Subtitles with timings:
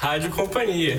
[0.00, 0.96] Rádio Companhia.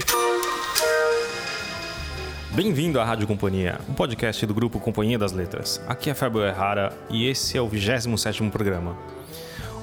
[2.52, 5.84] Bem-vindo à Rádio Companhia, um podcast do grupo Companhia das Letras.
[5.88, 8.96] Aqui é Fábio Errara e esse é o 27º programa.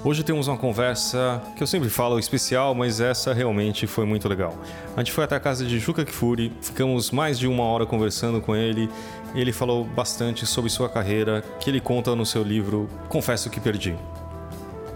[0.04, 4.56] Hoje temos uma conversa que eu sempre falo especial, mas essa realmente foi muito legal.
[4.96, 8.40] A gente foi até a casa de Juca Kifuri, ficamos mais de uma hora conversando
[8.40, 8.88] com ele.
[9.34, 13.96] Ele falou bastante sobre sua carreira, que ele conta no seu livro Confesso que Perdi.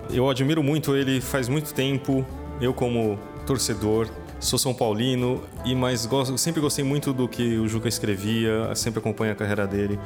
[0.08, 2.24] Eu admiro muito ele faz muito tempo,
[2.60, 4.08] eu como torcedor,
[4.40, 9.00] sou São Paulino, e mas gosto, sempre gostei muito do que o Juca escrevia, sempre
[9.00, 9.98] acompanho a carreira dele.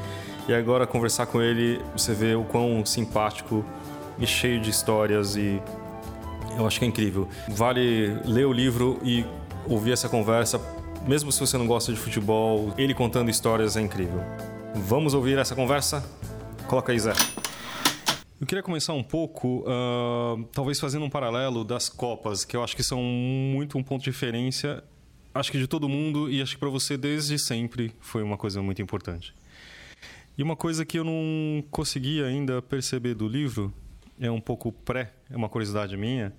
[0.49, 3.65] E agora conversar com ele, você vê o quão simpático
[4.19, 5.61] e cheio de histórias e
[6.57, 7.29] eu acho que é incrível.
[7.49, 9.25] Vale ler o livro e
[9.69, 10.61] ouvir essa conversa,
[11.07, 14.21] mesmo se você não gosta de futebol, ele contando histórias é incrível.
[14.75, 16.05] Vamos ouvir essa conversa?
[16.67, 17.13] Coloca aí, Zé.
[18.39, 22.77] Eu queria começar um pouco, uh, talvez fazendo um paralelo das Copas, que eu acho
[22.77, 24.85] que são muito um ponto de referência,
[25.35, 28.61] acho que de todo mundo, e acho que para você desde sempre foi uma coisa
[28.61, 29.33] muito importante.
[30.37, 33.73] E uma coisa que eu não consegui ainda perceber do livro
[34.21, 36.31] é um pouco pré, é uma curiosidade minha,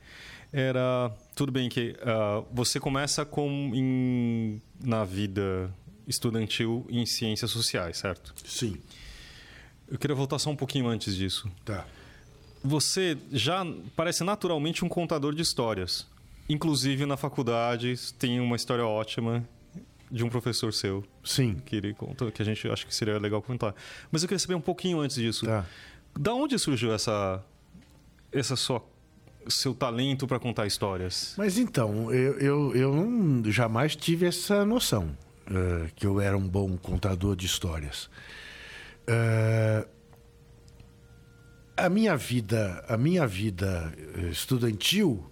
[0.54, 5.74] era tudo bem que uh, você começa com em, na vida
[6.08, 8.36] estudantil em ciências sociais, certo?
[8.46, 8.78] Sim.
[9.90, 11.50] Eu queria voltar só um pouquinho antes disso.
[11.64, 11.86] Tá.
[12.64, 16.06] Você já parece naturalmente um contador de histórias.
[16.50, 19.48] Inclusive na faculdade tem uma história ótima
[20.12, 21.04] de um professor seu.
[21.24, 21.56] Sim.
[21.66, 23.76] Que ele conta, que a gente acha que seria legal contar.
[24.12, 25.46] Mas eu queria saber um pouquinho antes disso.
[25.46, 25.66] Tá.
[26.18, 27.44] Da onde surgiu essa
[28.32, 28.84] essa sua
[29.50, 31.34] seu talento para contar histórias?
[31.38, 35.18] Mas então, eu, eu, eu não, jamais tive essa noção
[35.50, 38.10] uh, que eu era um bom contador de histórias.
[39.10, 39.88] Uh,
[41.76, 43.94] a minha vida, a minha vida
[44.32, 45.32] estudantil,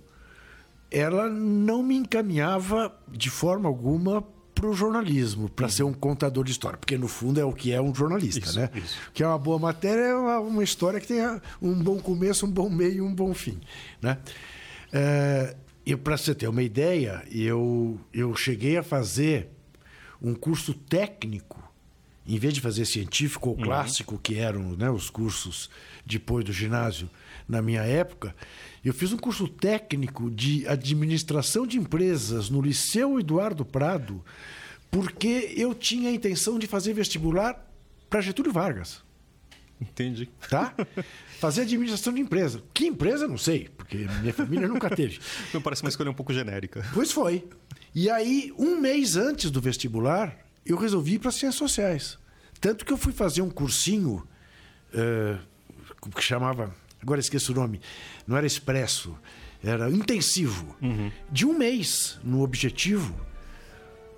[0.91, 5.71] ela não me encaminhava de forma alguma para o jornalismo, para uhum.
[5.71, 8.59] ser um contador de história, porque no fundo é o que é um jornalista, isso,
[8.59, 8.69] né?
[8.73, 8.97] Isso.
[9.13, 12.51] Que é uma boa matéria, é uma, uma, história que tenha um bom começo, um
[12.51, 13.59] bom meio e um bom fim,
[14.01, 14.19] né?
[15.85, 19.49] E para você ter uma ideia, eu, eu cheguei a fazer
[20.21, 21.61] um curso técnico,
[22.27, 23.63] em vez de fazer científico ou uhum.
[23.63, 25.69] clássico, que eram né, os cursos
[26.05, 27.09] depois do ginásio
[27.47, 28.35] na minha época,
[28.83, 34.23] eu fiz um curso técnico de administração de empresas no Liceu Eduardo Prado,
[34.89, 37.71] porque eu tinha a intenção de fazer vestibular
[38.09, 39.03] para Getúlio Vargas.
[39.79, 40.29] Entendi.
[40.49, 40.73] Tá?
[41.39, 42.63] Fazer administração de empresa.
[42.73, 43.27] Que empresa?
[43.27, 45.19] Não sei, porque minha família nunca teve.
[45.53, 46.85] Não parece uma escolha um pouco genérica.
[46.93, 47.47] Pois foi.
[47.93, 52.17] E aí, um mês antes do vestibular, eu resolvi ir para Ciências Sociais.
[52.59, 54.27] Tanto que eu fui fazer um cursinho
[54.93, 57.79] uh, que chamava agora esqueço o nome,
[58.25, 59.15] não era expresso,
[59.63, 61.11] era intensivo, uhum.
[61.31, 63.15] de um mês no objetivo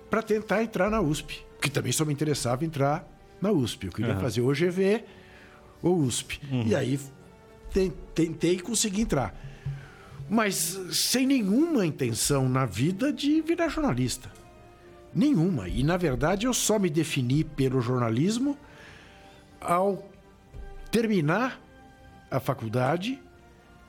[0.08, 3.06] para tentar entrar na USP, que também só me interessava entrar
[3.42, 3.86] na USP.
[3.86, 4.20] Eu queria uhum.
[4.20, 5.04] fazer o GV
[5.82, 6.40] ou USP.
[6.50, 6.66] Uhum.
[6.66, 6.98] E aí
[8.14, 9.34] tentei e consegui entrar.
[10.30, 14.30] Mas sem nenhuma intenção na vida de virar jornalista.
[15.14, 15.68] Nenhuma.
[15.68, 18.56] E na verdade eu só me defini pelo jornalismo
[19.60, 20.08] ao
[20.90, 21.60] terminar
[22.30, 23.20] a faculdade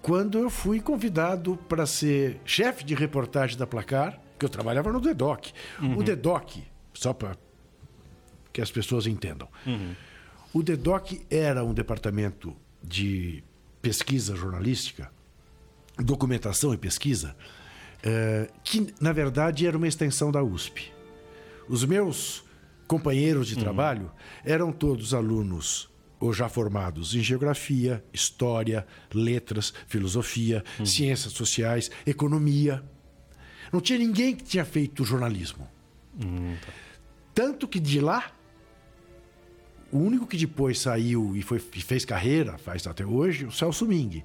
[0.01, 5.01] quando eu fui convidado para ser chefe de reportagem da Placar, que eu trabalhava no
[5.01, 5.53] DEDOC.
[5.81, 5.97] Uhum.
[5.97, 6.63] O DEDOC,
[6.93, 7.35] só para
[8.53, 9.93] que as pessoas entendam, uhum.
[10.53, 13.43] o DEDOC era um departamento de
[13.81, 15.11] pesquisa jornalística,
[15.97, 17.35] documentação e pesquisa,
[18.01, 20.93] é, que na verdade era uma extensão da USP.
[21.69, 22.43] Os meus
[22.87, 23.61] companheiros de uhum.
[23.61, 24.11] trabalho
[24.43, 25.87] eram todos alunos
[26.19, 30.85] ou já formados em geografia, história, letras, filosofia, hum.
[30.85, 32.83] ciências sociais, economia.
[33.71, 35.69] Não tinha ninguém que tinha feito jornalismo.
[36.21, 36.73] Hum, tá.
[37.33, 38.33] Tanto que de lá,
[39.91, 43.85] o único que depois saiu e, foi, e fez carreira, faz até hoje, o Celso
[43.85, 44.23] Ming,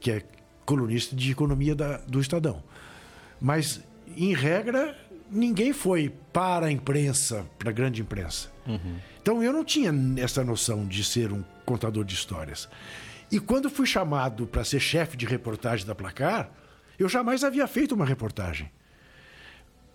[0.00, 0.22] que é
[0.64, 2.64] colunista de economia da, do Estadão.
[3.40, 3.84] Mas,
[4.16, 4.98] em regra,
[5.30, 8.50] ninguém foi para a imprensa, para a grande imprensa.
[8.66, 8.96] Uhum.
[9.20, 12.68] Então eu não tinha essa noção de ser um contador de histórias.
[13.30, 16.50] E quando fui chamado para ser chefe de reportagem da Placar,
[16.98, 18.70] eu jamais havia feito uma reportagem.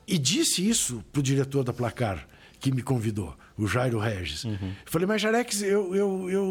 [0.08, 2.28] E disse isso para o diretor da Placar,
[2.60, 4.44] que me convidou, o Jairo Regis.
[4.44, 4.74] Uhum.
[4.86, 6.46] Falei, mas Jarex, eu, eu, eu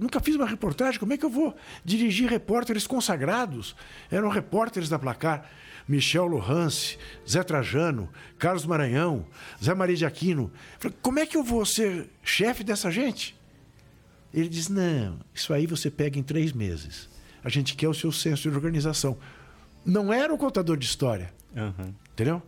[0.00, 3.74] nunca fiz uma reportagem, como é que eu vou dirigir repórteres consagrados?
[4.10, 5.50] Eram repórteres da Placar.
[5.88, 6.98] Michel Lohance,
[7.28, 9.26] Zé Trajano, Carlos Maranhão,
[9.62, 10.50] Zé Maria de Aquino.
[10.78, 13.36] Falei, como é que eu vou ser chefe dessa gente?
[14.34, 17.08] Ele diz: não, isso aí você pega em três meses.
[17.42, 19.16] A gente quer o seu senso de organização.
[19.84, 21.32] Não era o contador de história.
[21.54, 21.94] Uhum.
[22.12, 22.42] Entendeu?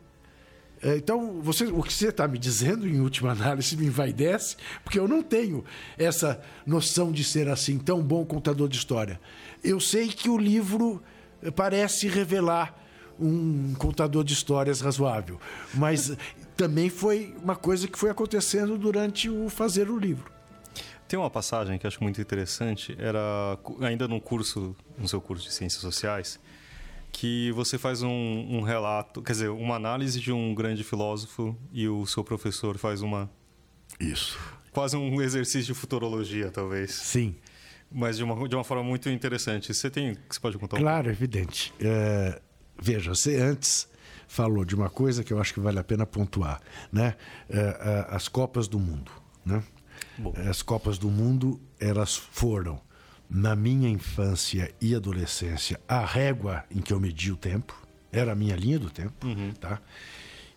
[0.83, 4.99] É, então, você, o que você está me dizendo, em última análise, me envaidece, porque
[4.99, 5.65] eu não tenho
[5.97, 9.21] essa noção de ser assim, tão bom contador de história.
[9.63, 11.03] Eu sei que o livro
[11.57, 12.77] parece revelar
[13.21, 15.41] um contador de histórias razoável,
[15.75, 16.17] mas
[16.57, 20.31] também foi uma coisa que foi acontecendo durante o fazer o livro.
[21.07, 25.45] Tem uma passagem que eu acho muito interessante, era ainda no curso, no seu curso
[25.45, 26.39] de Ciências Sociais,
[27.11, 31.89] que você faz um, um, relato, quer dizer, uma análise de um grande filósofo e
[31.89, 33.31] o seu professor faz uma.
[33.99, 34.39] Isso.
[34.71, 36.93] Quase um exercício de futurologia, talvez.
[36.93, 37.35] Sim.
[37.91, 39.73] Mas de uma, de uma forma muito interessante.
[39.73, 40.15] Você tem.
[40.29, 41.73] Você pode contar Claro, um evidente.
[41.81, 42.39] É,
[42.81, 43.89] veja, você antes
[44.27, 46.61] falou de uma coisa que eu acho que vale a pena pontuar,
[46.93, 47.17] né?
[47.49, 49.11] É, é, as Copas do Mundo,
[49.45, 49.63] né?
[50.19, 50.33] Bom.
[50.49, 52.81] As Copas do Mundo, elas foram
[53.29, 58.35] na minha infância e adolescência, a régua em que eu medi o tempo, era a
[58.35, 59.53] minha linha do tempo, uhum.
[59.53, 59.81] tá?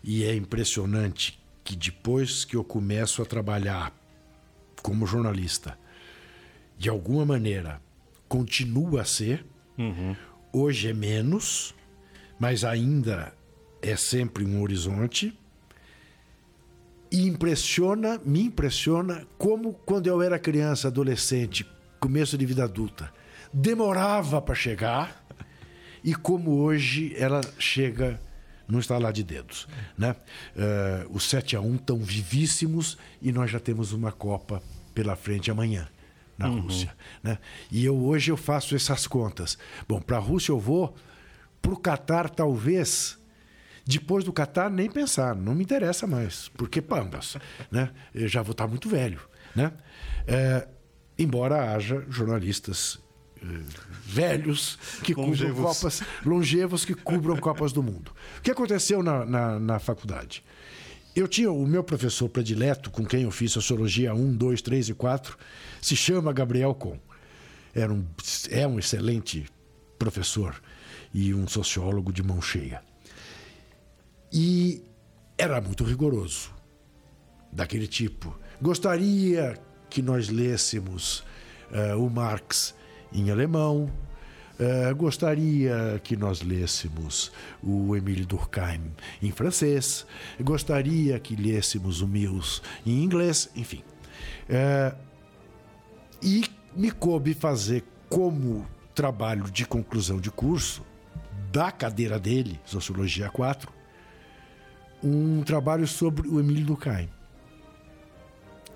[0.02, 3.92] E é impressionante que depois que eu começo a trabalhar
[4.82, 5.78] como jornalista,
[6.78, 7.80] de alguma maneira,
[8.26, 9.44] continua a ser,
[9.78, 10.16] uhum.
[10.52, 11.74] hoje é menos,
[12.42, 13.32] mas ainda
[13.80, 15.32] é sempre um horizonte.
[17.08, 21.64] E impressiona, me impressiona como quando eu era criança, adolescente,
[22.00, 23.12] começo de vida adulta,
[23.52, 25.24] demorava para chegar
[26.02, 28.20] e como hoje ela chega
[28.66, 29.68] não está lá de dedos.
[29.96, 30.16] Né?
[30.56, 34.60] Uh, os 7 a 1 estão vivíssimos e nós já temos uma Copa
[34.92, 35.86] pela frente amanhã
[36.36, 36.62] na uhum.
[36.62, 36.92] Rússia.
[37.22, 37.38] Né?
[37.70, 39.56] E eu hoje eu faço essas contas.
[39.86, 40.96] Bom, para a Rússia eu vou,
[41.62, 43.18] para o Catar talvez.
[43.84, 47.36] Depois do Catar, nem pensar, não me interessa mais, porque pambas,
[47.70, 47.90] né?
[48.14, 49.20] Eu já vou estar muito velho,
[49.56, 49.72] né?
[50.26, 50.68] É,
[51.18, 53.00] embora haja jornalistas
[53.42, 53.46] eh,
[54.04, 55.56] velhos que longevos.
[55.56, 58.12] cubram copas longevos que cubram copas do mundo.
[58.38, 60.44] O que aconteceu na, na, na, faculdade?
[61.14, 64.94] Eu tinha o meu professor predileto, com quem eu fiz sociologia 1, 2, 3 e
[64.94, 65.36] 4,
[65.80, 66.98] se chama Gabriel Com.
[67.74, 68.06] Era um,
[68.50, 69.46] é um excelente
[69.98, 70.54] professor
[71.12, 72.82] e um sociólogo de mão cheia.
[74.32, 74.82] E
[75.36, 76.50] era muito rigoroso,
[77.52, 78.34] daquele tipo.
[78.60, 79.60] Gostaria
[79.90, 81.24] que nós lêssemos
[81.70, 82.74] uh, o Marx
[83.12, 83.92] em alemão.
[84.54, 87.32] Uh, gostaria que nós lêssemos
[87.62, 90.06] o Emile Durkheim em francês.
[90.40, 93.82] Gostaria que lêssemos o Mills em inglês, enfim.
[94.48, 94.96] Uh,
[96.22, 96.44] e
[96.74, 100.82] me coube fazer como trabalho de conclusão de curso
[101.52, 103.70] da cadeira dele, Sociologia 4,
[105.04, 107.10] um trabalho sobre o Emile Durkheim.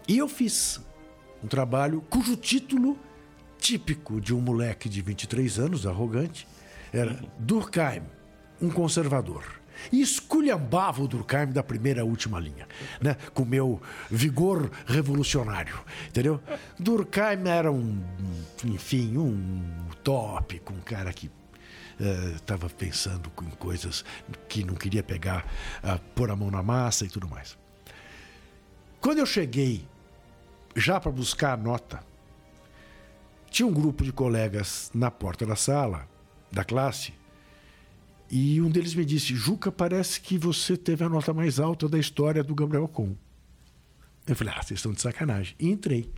[0.07, 0.81] E eu fiz
[1.43, 2.99] um trabalho cujo título
[3.59, 6.47] típico de um moleque de 23 anos, arrogante,
[6.93, 8.03] era Durkheim,
[8.61, 9.43] um conservador.
[9.91, 12.69] E esculhambava o Durkheim da primeira à última linha,
[13.01, 13.17] né?
[13.33, 13.81] com meu
[14.11, 15.79] vigor revolucionário,
[16.09, 16.41] entendeu?
[16.79, 18.03] Durkheim era um,
[18.65, 21.31] enfim, um utópico, um cara que
[22.35, 24.05] estava uh, pensando em coisas
[24.49, 25.47] que não queria pegar,
[26.15, 27.57] pôr a mão na massa e tudo mais.
[29.01, 29.87] Quando eu cheguei
[30.75, 32.03] já para buscar a nota,
[33.51, 36.09] tinha um grupo de colegas na porta da sala,
[36.53, 37.15] da classe,
[38.31, 41.99] e um deles me disse: Juca, parece que você teve a nota mais alta da
[41.99, 43.17] história do Gabriel Com.
[44.27, 45.55] Eu falei: Ah, vocês estão de sacanagem.
[45.59, 46.11] E entrei.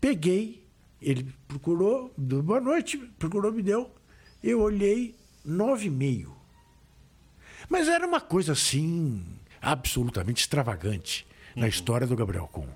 [0.00, 0.64] Peguei,
[1.00, 3.90] ele procurou, boa noite, procurou, me deu.
[4.46, 5.12] Eu olhei,
[5.44, 6.32] nove e meio.
[7.68, 9.26] Mas era uma coisa assim,
[9.60, 11.26] absolutamente extravagante
[11.56, 11.62] uhum.
[11.62, 12.68] na história do Gabriel Com.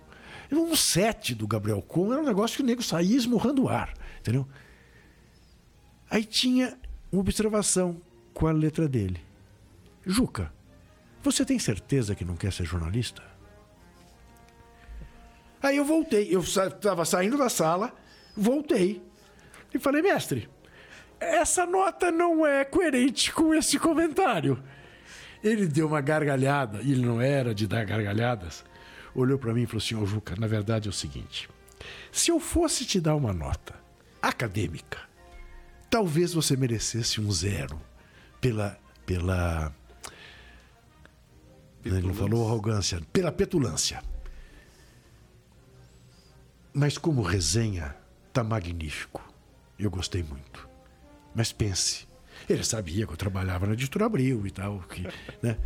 [0.51, 3.95] Um set do Gabriel Con era um negócio que o nego saía esmurrando o ar,
[4.19, 4.49] entendeu?
[6.11, 6.77] Aí tinha
[7.13, 8.03] uma observação
[8.35, 9.21] com a letra dele.
[10.05, 10.53] Juca,
[11.23, 13.23] você tem certeza que não quer ser jornalista?
[15.63, 17.95] Aí eu voltei, eu estava saindo da sala,
[18.37, 19.01] voltei
[19.73, 20.49] e falei, mestre,
[21.21, 24.63] essa nota não é coerente com esse comentário.
[25.43, 28.65] Ele deu uma gargalhada, e ele não era de dar gargalhadas
[29.15, 31.49] olhou para mim e falou assim: Ô oh, Juca, na verdade é o seguinte.
[32.13, 33.75] Se eu fosse te dar uma nota
[34.21, 34.99] acadêmica,
[35.89, 37.81] talvez você merecesse um zero
[38.41, 38.79] pela.
[39.07, 39.75] pela
[41.83, 44.03] ele não falou arrogância, pela petulância.
[46.75, 47.97] Mas como resenha,
[48.33, 49.23] tá magnífico.
[49.79, 50.70] Eu gostei muito.
[51.35, 52.07] Mas pense,
[52.49, 55.07] ele sabia que eu trabalhava na editora Abril e tal, que,
[55.43, 55.57] né?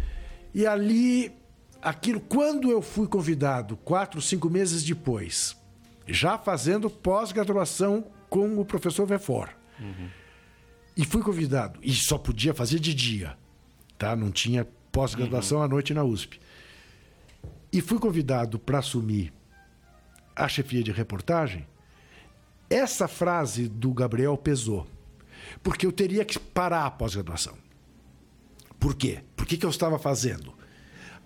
[0.54, 1.32] E ali
[1.82, 5.56] aquilo, quando eu fui convidado, quatro, cinco meses depois,
[6.06, 10.08] já fazendo pós-graduação com o professor Vefor, uhum.
[10.96, 13.36] e fui convidado, e só podia fazer de dia,
[13.98, 14.16] tá?
[14.16, 16.40] Não tinha pós-graduação à noite na USP.
[17.72, 19.32] E fui convidado para assumir
[20.34, 21.66] a chefia de reportagem.
[22.70, 24.86] Essa frase do Gabriel pesou,
[25.62, 27.54] porque eu teria que parar a pós-graduação.
[28.78, 29.20] Por quê?
[29.36, 30.54] Por que, que eu estava fazendo?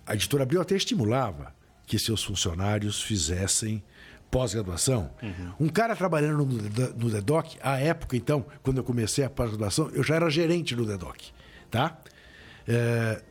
[0.06, 1.54] A editora Abril até estimulava
[1.86, 3.82] que seus funcionários fizessem
[4.30, 5.10] pós-graduação.
[5.22, 5.66] Uhum.
[5.66, 10.16] Um cara trabalhando no, DEDOC, à época, então, quando eu comecei a pós-graduação, eu já
[10.16, 11.32] era gerente do DEDOC.
[11.70, 11.98] Tá?
[12.66, 13.22] É,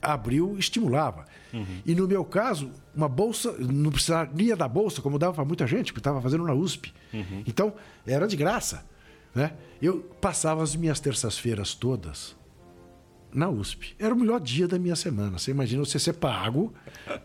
[0.00, 1.26] abril estimulava.
[1.52, 1.82] Uhum.
[1.84, 5.92] E no meu caso, uma bolsa, não precisaria da bolsa, como dava para muita gente,
[5.92, 6.92] porque estava fazendo na USP.
[7.12, 7.42] Uhum.
[7.46, 7.74] Então,
[8.06, 8.84] era de graça.
[9.36, 9.52] Né?
[9.82, 12.34] Eu passava as minhas terças-feiras todas
[13.30, 13.94] na USP.
[13.98, 15.38] Era o melhor dia da minha semana.
[15.38, 16.72] Você imagina você ser pago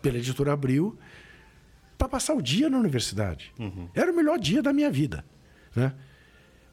[0.02, 0.98] pela editora Abril
[1.96, 3.50] para passar o dia na universidade.
[3.58, 3.88] Uhum.
[3.94, 5.24] Era o melhor dia da minha vida.
[5.74, 5.94] Né?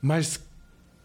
[0.01, 0.41] Mas,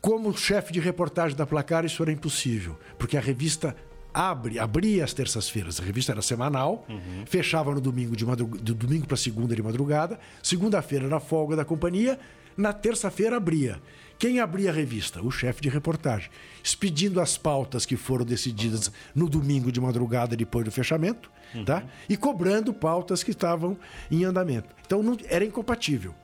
[0.00, 3.76] como chefe de reportagem da Placar, isso era impossível, porque a revista
[4.12, 5.78] abre, abria às terças-feiras.
[5.78, 7.24] A revista era semanal, uhum.
[7.24, 8.60] fechava no domingo de, madrug...
[8.60, 10.18] de domingo para segunda de madrugada.
[10.42, 12.18] Segunda-feira era folga da companhia.
[12.56, 13.80] Na terça-feira abria.
[14.18, 15.22] Quem abria a revista?
[15.22, 16.30] O chefe de reportagem,
[16.62, 21.64] expedindo as pautas que foram decididas no domingo de madrugada depois do fechamento, uhum.
[21.64, 21.84] tá?
[22.08, 23.76] E cobrando pautas que estavam
[24.10, 24.68] em andamento.
[24.86, 26.14] Então não era incompatível.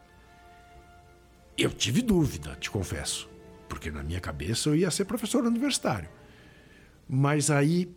[1.58, 3.28] Eu tive dúvida, te confesso,
[3.68, 6.08] porque na minha cabeça eu ia ser professor universitário
[7.12, 7.92] mas aí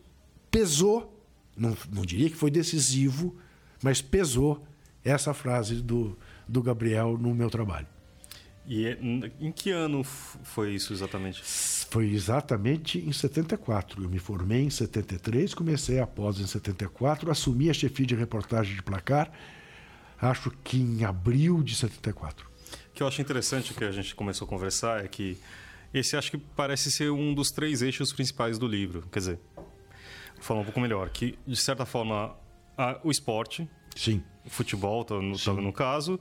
[0.49, 1.23] pesou,
[1.55, 3.35] não, não diria que foi decisivo,
[3.83, 4.65] mas pesou
[5.03, 7.85] essa frase do, do Gabriel no meu trabalho.
[8.65, 8.87] E
[9.41, 11.41] em que ano foi isso exatamente?
[11.43, 14.01] Foi exatamente em 74.
[14.01, 18.73] Eu me formei em 73, comecei a pós em 74, assumi a chefia de reportagem
[18.73, 19.31] de placar,
[20.21, 22.47] acho que em abril de 74.
[22.47, 25.37] O que eu acho interessante que a gente começou a conversar é que
[25.93, 29.03] esse acho que parece ser um dos três eixos principais do livro.
[29.11, 32.35] Quer dizer, vou falar um pouco melhor, que de certa forma
[32.77, 34.23] a, o esporte, Sim.
[34.45, 36.19] o futebol, tá no, tá no caso,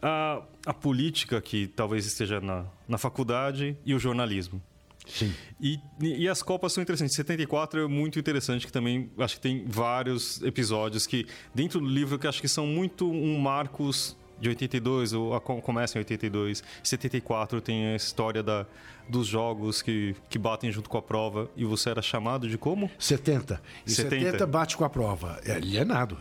[0.00, 4.62] a, a, política que talvez esteja na, na faculdade e o jornalismo.
[5.06, 5.32] Sim.
[5.60, 7.14] E, e as Copas são interessantes.
[7.14, 12.18] 74 é muito interessante, que também acho que tem vários episódios que, dentro do livro,
[12.18, 16.62] que acho que são muito um marcos de 82, ou começa em 82.
[16.82, 18.66] 74 tem a história da,
[19.08, 21.50] dos jogos que, que batem junto com a prova.
[21.56, 22.90] E você era chamado de como?
[22.98, 23.60] 70.
[23.86, 25.40] E 70, 70 bate com a prova.
[25.44, 26.18] É alienado.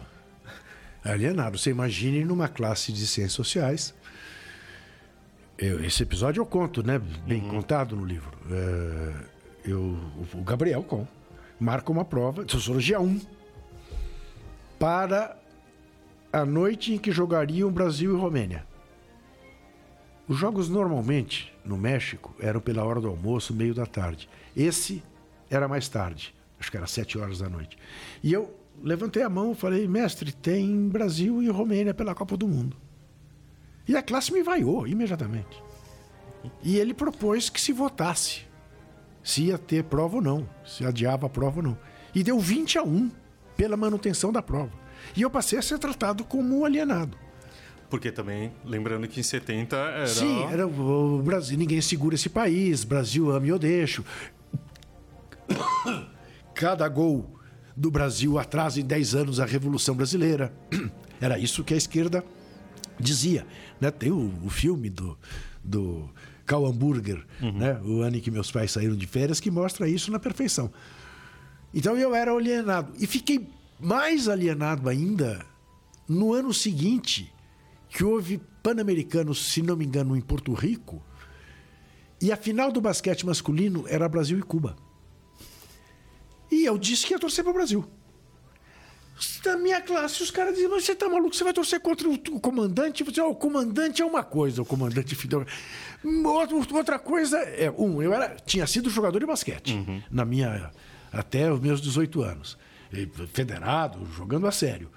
[1.11, 1.57] Alienado.
[1.57, 3.93] Você imagine numa classe de ciências sociais.
[5.57, 6.99] Eu, esse episódio eu conto, né?
[7.25, 7.49] Bem uhum.
[7.49, 8.31] contado no livro.
[8.51, 9.13] É,
[9.65, 9.97] eu,
[10.33, 11.07] o Gabriel Com
[11.59, 13.21] marca uma prova de Sociologia 1
[14.77, 15.37] para
[16.31, 18.65] a noite em que jogariam Brasil e Romênia.
[20.27, 24.27] Os jogos normalmente no México eram pela hora do almoço, meio da tarde.
[24.55, 25.03] Esse
[25.49, 27.77] era mais tarde, acho que era sete horas da noite.
[28.23, 32.47] E eu levantei a mão e falei, mestre, tem Brasil e Romênia pela Copa do
[32.47, 32.77] Mundo.
[33.87, 35.63] E a classe me vaiou imediatamente.
[36.63, 38.45] E ele propôs que se votasse
[39.25, 41.77] se ia ter prova ou não, se adiava a prova ou não.
[42.13, 43.11] E deu 20 a 1
[43.57, 44.71] pela manutenção da prova.
[45.15, 47.17] E eu passei a ser tratado como um alienado.
[47.89, 50.07] Porque também, lembrando que em 70 era.
[50.07, 54.05] Sim, era o Brasil, ninguém segura esse país, Brasil ame ou deixo.
[56.53, 57.39] Cada gol
[57.75, 60.53] do Brasil atrasa em 10 anos a Revolução Brasileira.
[61.19, 62.23] Era isso que a esquerda
[62.99, 63.45] dizia.
[63.79, 63.91] Né?
[63.91, 65.17] Tem o, o filme do,
[65.63, 66.09] do
[66.45, 67.57] Cal Hamburger, uhum.
[67.57, 67.79] né?
[67.83, 70.71] o ano em que meus pais saíram de férias, que mostra isso na perfeição.
[71.73, 72.93] Então eu era alienado.
[72.97, 73.47] E fiquei
[73.79, 75.45] mais alienado ainda
[76.07, 77.33] no ano seguinte,
[77.89, 81.03] que houve Pan-Americanos, se não me engano, em Porto Rico,
[82.21, 84.75] e a final do basquete masculino era Brasil e Cuba.
[86.51, 87.85] E eu disse que ia torcer para o Brasil.
[89.43, 92.39] Da minha classe, os caras diziam, mas você tá maluco, você vai torcer contra o
[92.39, 93.03] comandante?
[93.03, 95.45] Você, oh, o comandante é uma coisa, o comandante Fidel.
[96.73, 100.01] Outra coisa é, um, eu era, tinha sido jogador de basquete uhum.
[100.11, 100.69] na minha
[101.11, 102.57] até os meus 18 anos
[103.33, 104.89] federado, jogando a sério.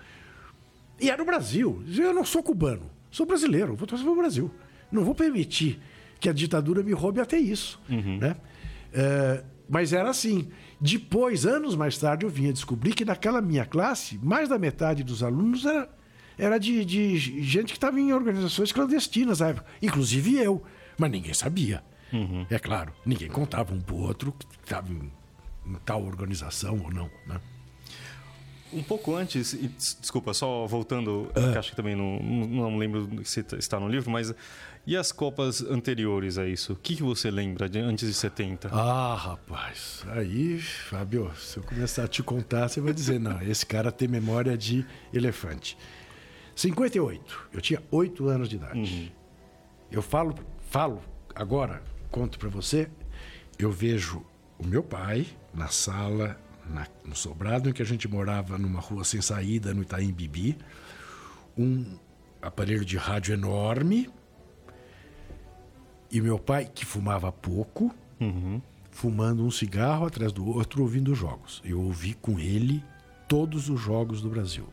[1.01, 1.83] E era o Brasil.
[1.97, 4.51] Eu não sou cubano, sou brasileiro, vou torcer para o Brasil.
[4.91, 5.81] Não vou permitir
[6.21, 7.81] que a ditadura me roube até isso.
[7.89, 8.19] Uhum.
[8.19, 8.37] Né?
[8.93, 10.49] É, mas era assim.
[10.81, 15.23] Depois, anos mais tarde, eu vinha descobrir que naquela minha classe, mais da metade dos
[15.23, 15.89] alunos era,
[16.39, 19.41] era de, de gente que estava em organizações clandestinas
[19.83, 20.63] inclusive eu.
[20.97, 21.83] Mas ninguém sabia.
[22.13, 22.47] Uhum.
[22.49, 25.13] É claro, ninguém contava um para o outro que estava em,
[25.67, 27.11] em tal organização ou não.
[27.27, 27.41] Né?
[28.73, 29.69] Um pouco antes, e,
[30.01, 31.53] desculpa, só voltando, ah.
[31.53, 34.35] que acho que também não, não lembro se está no livro, mas
[34.87, 36.73] e as Copas anteriores a isso?
[36.73, 38.71] O que, que você lembra de antes de 70?
[38.73, 43.67] Ah, rapaz, aí, Fábio, se eu começar a te contar, você vai dizer, não, esse
[43.67, 45.77] cara tem memória de elefante.
[46.57, 48.79] 58, eu tinha 8 anos de idade.
[48.79, 49.09] Uhum.
[49.93, 50.35] Eu falo,
[50.71, 51.03] falo
[51.35, 52.89] agora, conto para você,
[53.59, 54.25] eu vejo
[54.59, 59.05] o meu pai na sala na, no sobrado em que a gente morava numa rua
[59.05, 60.57] sem saída no Itaim Bibi,
[61.57, 61.99] um
[62.41, 64.09] aparelho de rádio enorme
[66.11, 68.61] e meu pai que fumava pouco, uhum.
[68.91, 71.61] fumando um cigarro atrás do outro ouvindo jogos.
[71.65, 72.83] Eu ouvi com ele
[73.27, 74.69] todos os jogos do Brasil.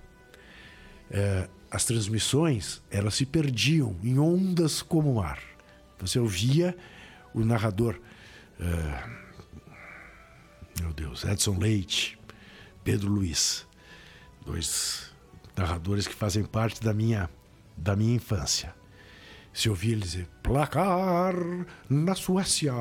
[1.12, 5.40] É, as transmissões elas se perdiam em ondas como o mar.
[6.00, 6.75] Você ouvia
[7.34, 8.00] o narrador
[8.60, 9.25] é,
[10.79, 12.17] meu Deus, Edson Leite,
[12.84, 13.65] Pedro Luiz,
[14.46, 15.12] dois
[15.55, 17.29] narradores que fazem parte da minha,
[17.77, 18.75] da minha infância.
[19.53, 21.34] Se ouvir eles dizer placar
[21.89, 22.74] na Suécia,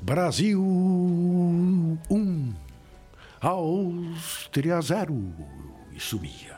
[0.00, 2.54] Brasil 1, um,
[3.40, 5.34] Áustria 0,
[5.92, 6.56] e subia.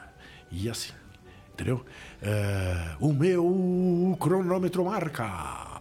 [0.50, 0.92] E assim,
[1.52, 1.84] entendeu?
[2.22, 5.77] É, o meu cronômetro marca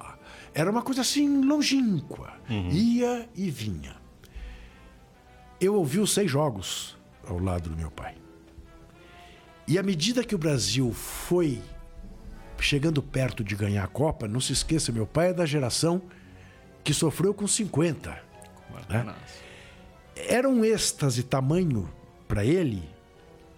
[0.58, 2.34] era uma coisa assim longínqua.
[2.50, 2.70] Uhum.
[2.72, 3.96] Ia e vinha.
[5.62, 6.98] Eu ouvi os seis jogos
[7.28, 8.16] ao lado do meu pai.
[9.68, 11.62] E à medida que o Brasil foi
[12.60, 16.02] chegando perto de ganhar a Copa, não se esqueça, meu pai é da geração
[16.84, 18.20] que sofreu com 50.
[18.90, 19.16] Né?
[20.16, 21.88] Era um êxtase tamanho
[22.28, 22.82] para ele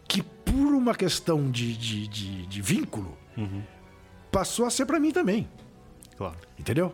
[0.06, 3.64] que, por uma questão de, de, de, de vínculo, uhum.
[4.30, 5.48] passou a ser para mim também.
[6.20, 6.36] Claro.
[6.60, 6.94] Entendeu?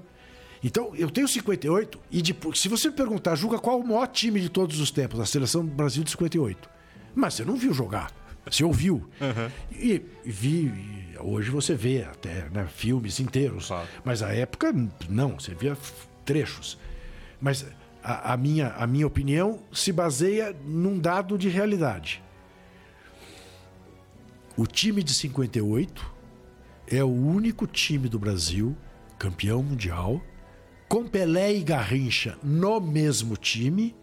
[0.64, 4.40] Então, eu tenho 58 e depois, se você me perguntar, julga qual o maior time
[4.40, 6.70] de todos os tempos, a seleção do Brasil de 58.
[7.16, 8.12] Mas você não viu jogar.
[8.46, 9.10] Você ouviu.
[9.20, 9.52] Uhum.
[9.72, 13.68] E, e vi, e hoje você vê até né, filmes inteiros.
[13.68, 13.88] Claro.
[14.04, 14.72] Mas a época,
[15.10, 15.76] não, você via
[16.24, 16.78] trechos.
[17.42, 17.66] Mas
[18.04, 22.22] a, a, minha, a minha opinião se baseia num dado de realidade.
[24.56, 26.14] O time de 58
[26.88, 28.78] é o único time do Brasil
[29.18, 30.22] campeão mundial,
[30.88, 33.96] com Pelé e Garrincha no mesmo time,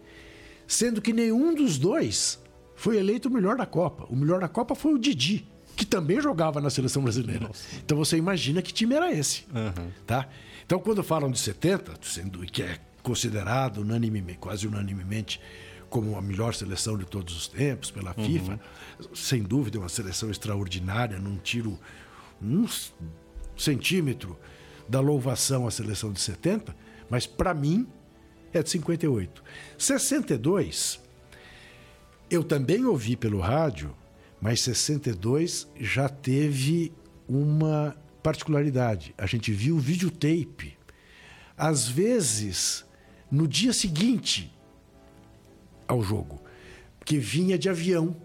[0.67, 2.41] sendo que nenhum dos dois
[2.75, 4.05] foi eleito o melhor da Copa.
[4.09, 7.47] O melhor da Copa foi o Didi, que também jogava na seleção brasileira.
[7.47, 7.63] Nossa.
[7.83, 9.89] Então você imagina que time era esse, uhum.
[10.05, 10.27] tá?
[10.65, 15.39] Então quando falam de 70, sendo que é considerado unanimemente, quase unanimemente
[15.89, 18.25] como a melhor seleção de todos os tempos pela uhum.
[18.25, 18.59] FIFA,
[19.13, 21.79] sem dúvida uma seleção extraordinária, num tiro
[22.41, 22.67] um
[23.55, 24.37] centímetro
[24.87, 26.75] da louvação à seleção de 70,
[27.09, 27.87] mas para mim
[28.53, 29.43] é de 58.
[29.77, 30.99] 62,
[32.29, 33.95] eu também ouvi pelo rádio,
[34.41, 36.91] mas 62 já teve
[37.27, 39.13] uma particularidade.
[39.17, 40.77] A gente viu o videotape.
[41.57, 42.85] Às vezes,
[43.29, 44.51] no dia seguinte
[45.87, 46.41] ao jogo,
[47.05, 48.15] que vinha de avião.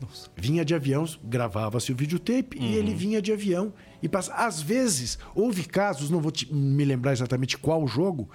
[0.00, 0.30] Nossa.
[0.36, 2.64] Vinha de avião, gravava-se o videotape uhum.
[2.64, 4.32] e ele vinha de avião e passa.
[4.34, 8.28] Às vezes, houve casos, não vou te, me lembrar exatamente qual jogo,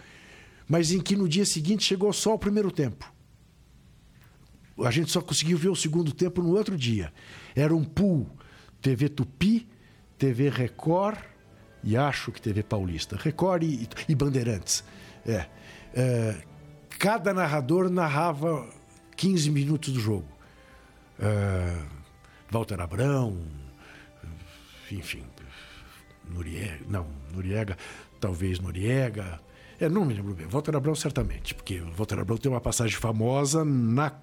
[0.68, 3.12] mas em que no dia seguinte chegou só o primeiro tempo.
[4.84, 7.14] A gente só conseguiu ver o segundo tempo no outro dia.
[7.56, 8.28] Era um pool
[8.82, 9.68] TV Tupi,
[10.18, 11.20] TV Record
[11.84, 13.16] e acho que TV Paulista.
[13.16, 14.84] Record e, e Bandeirantes.
[15.26, 15.46] É.
[15.94, 16.42] é.
[16.98, 18.68] Cada narrador narrava
[19.16, 20.28] 15 minutos do jogo.
[21.20, 21.78] É,
[22.52, 23.38] Walter Abrão,
[24.92, 25.24] enfim,
[26.30, 27.78] Noriega, não, Noriega,
[28.20, 29.40] talvez Noriega.
[29.80, 30.48] É, não me lembro bem.
[30.48, 34.14] Walter Abrão, certamente, porque o Walter Abrão tem uma passagem famosa na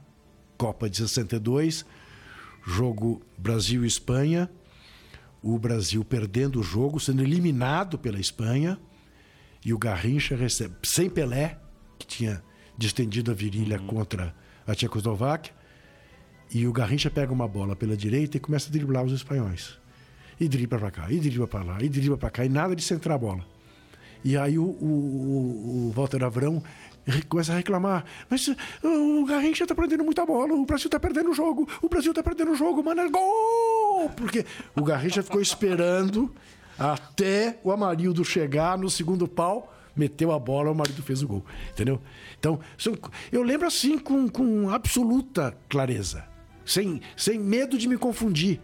[0.56, 1.86] Copa de 62,
[2.66, 4.50] jogo Brasil e Espanha.
[5.42, 8.78] O Brasil perdendo o jogo, sendo eliminado pela Espanha.
[9.64, 11.58] E o Garrincha recebe, sem Pelé,
[11.98, 12.42] que tinha
[12.76, 13.86] distendido a virilha uhum.
[13.86, 14.34] contra
[14.66, 15.54] a Tchecoslováquia.
[16.52, 19.79] E o Garrincha pega uma bola pela direita e começa a driblar os espanhóis
[20.40, 22.82] e dribla para cá, e dribla para lá, e dribla para cá, e nada de
[22.82, 23.44] centrar a bola.
[24.24, 26.62] E aí o, o, o Walter Avrão
[27.28, 28.04] começa a reclamar.
[28.28, 28.48] Mas
[28.82, 32.22] o Garrincha tá perdendo muita bola, o Brasil tá perdendo o jogo, o Brasil tá
[32.22, 34.10] perdendo o jogo, mano, é gol!
[34.16, 36.34] Porque o Garrincha ficou esperando
[36.78, 41.44] até o Amarildo chegar no segundo pau, meteu a bola, o Amarildo fez o gol.
[41.70, 42.00] Entendeu?
[42.38, 42.60] Então,
[43.30, 46.24] eu lembro assim com, com absoluta clareza,
[46.64, 48.60] sem, sem medo de me confundir.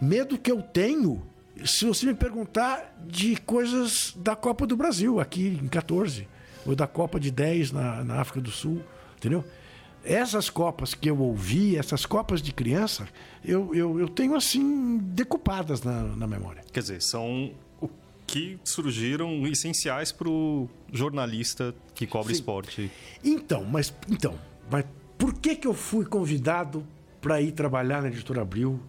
[0.00, 1.22] Medo que eu tenho,
[1.64, 6.26] se você me perguntar de coisas da Copa do Brasil, aqui em 14,
[6.64, 8.82] ou da Copa de 10 na, na África do Sul,
[9.16, 9.44] entendeu?
[10.04, 13.06] essas copas que eu ouvi, essas copas de criança,
[13.44, 16.62] eu, eu, eu tenho assim decupadas na, na memória.
[16.72, 17.88] Quer dizer, são o
[18.26, 22.40] que surgiram essenciais para o jornalista que cobre Sim.
[22.40, 22.90] esporte.
[23.22, 24.38] Então, mas então,
[24.70, 24.84] mas
[25.18, 26.86] por que que eu fui convidado
[27.20, 28.80] para ir trabalhar na editora Abril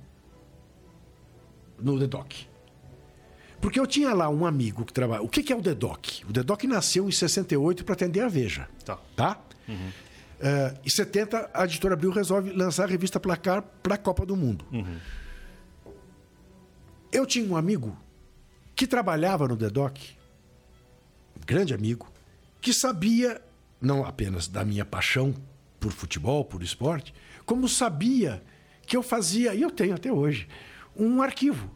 [1.82, 2.32] no The Doc?
[3.60, 5.22] Porque eu tinha lá um amigo que trabalha.
[5.22, 6.24] O que que é o The Doc?
[6.28, 8.68] O The Doc nasceu em 68 para atender a Veja.
[8.84, 8.98] Tá.
[9.16, 9.40] Tá?
[10.40, 14.36] Eh, em 70, a editora Abril resolve lançar a revista Placar para a Copa do
[14.36, 14.66] Mundo.
[17.12, 17.96] Eu tinha um amigo
[18.76, 19.98] que trabalhava no The Doc,
[21.38, 22.12] um grande amigo,
[22.60, 23.40] que sabia
[23.80, 25.36] não apenas da minha paixão
[25.80, 27.14] por futebol, por esporte,
[27.46, 28.42] como sabia
[28.86, 30.48] que eu fazia, e eu tenho até hoje,
[30.96, 31.70] um arquivo.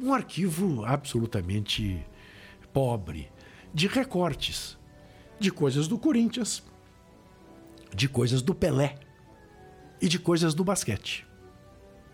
[0.00, 2.04] Um arquivo absolutamente
[2.72, 3.30] pobre
[3.72, 4.78] de recortes
[5.38, 6.62] de coisas do Corinthians,
[7.94, 8.96] de coisas do Pelé
[10.00, 11.26] e de coisas do basquete.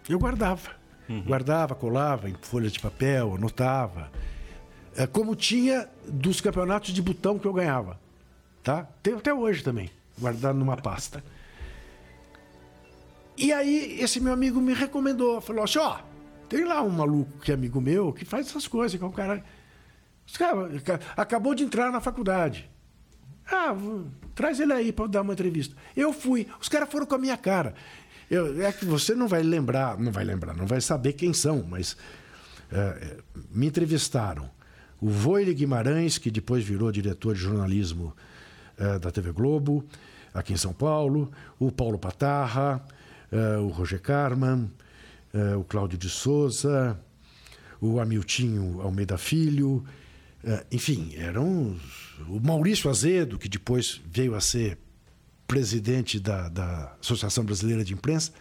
[0.08, 0.76] Eu guardava.
[1.22, 4.10] Guardava, colava em folhas de papel, anotava.
[4.96, 7.98] É, como tinha dos campeonatos de botão que eu ganhava.
[8.62, 8.86] Tá?
[9.02, 11.22] Tem até hoje também, guardado numa pasta.
[13.38, 15.40] E aí, esse meu amigo me recomendou.
[15.40, 15.98] Falou assim: ó,
[16.48, 19.12] tem lá um maluco que é amigo meu que faz essas coisas, que é um
[19.12, 19.44] cara.
[20.36, 22.68] Cara acabou de entrar na faculdade.
[23.50, 23.74] Ah,
[24.34, 25.74] traz ele aí para dar uma entrevista.
[25.96, 26.46] Eu fui.
[26.60, 27.74] Os caras foram com a minha cara.
[28.30, 31.64] Eu- é que você não vai lembrar, não vai lembrar, não vai saber quem são,
[31.66, 31.96] mas
[32.70, 33.16] é, é,
[33.50, 34.50] me entrevistaram.
[35.00, 38.14] O Voile Guimarães, que depois virou diretor de jornalismo
[38.76, 39.82] é, da TV Globo,
[40.34, 42.84] aqui em São Paulo, o Paulo Patarra,
[43.30, 44.70] é, o Roger Carman,
[45.32, 46.98] é, o Cláudio de Souza,
[47.80, 49.84] o Amiltinho Almeida Filho,
[50.42, 54.78] eh, enfim, eram os- o Maurício Azedo, que depois veio a ser
[55.46, 58.32] presidente da, da Associação Brasileira de Imprensa.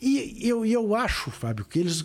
[0.00, 2.04] E eu, e eu acho, Fábio, que eles,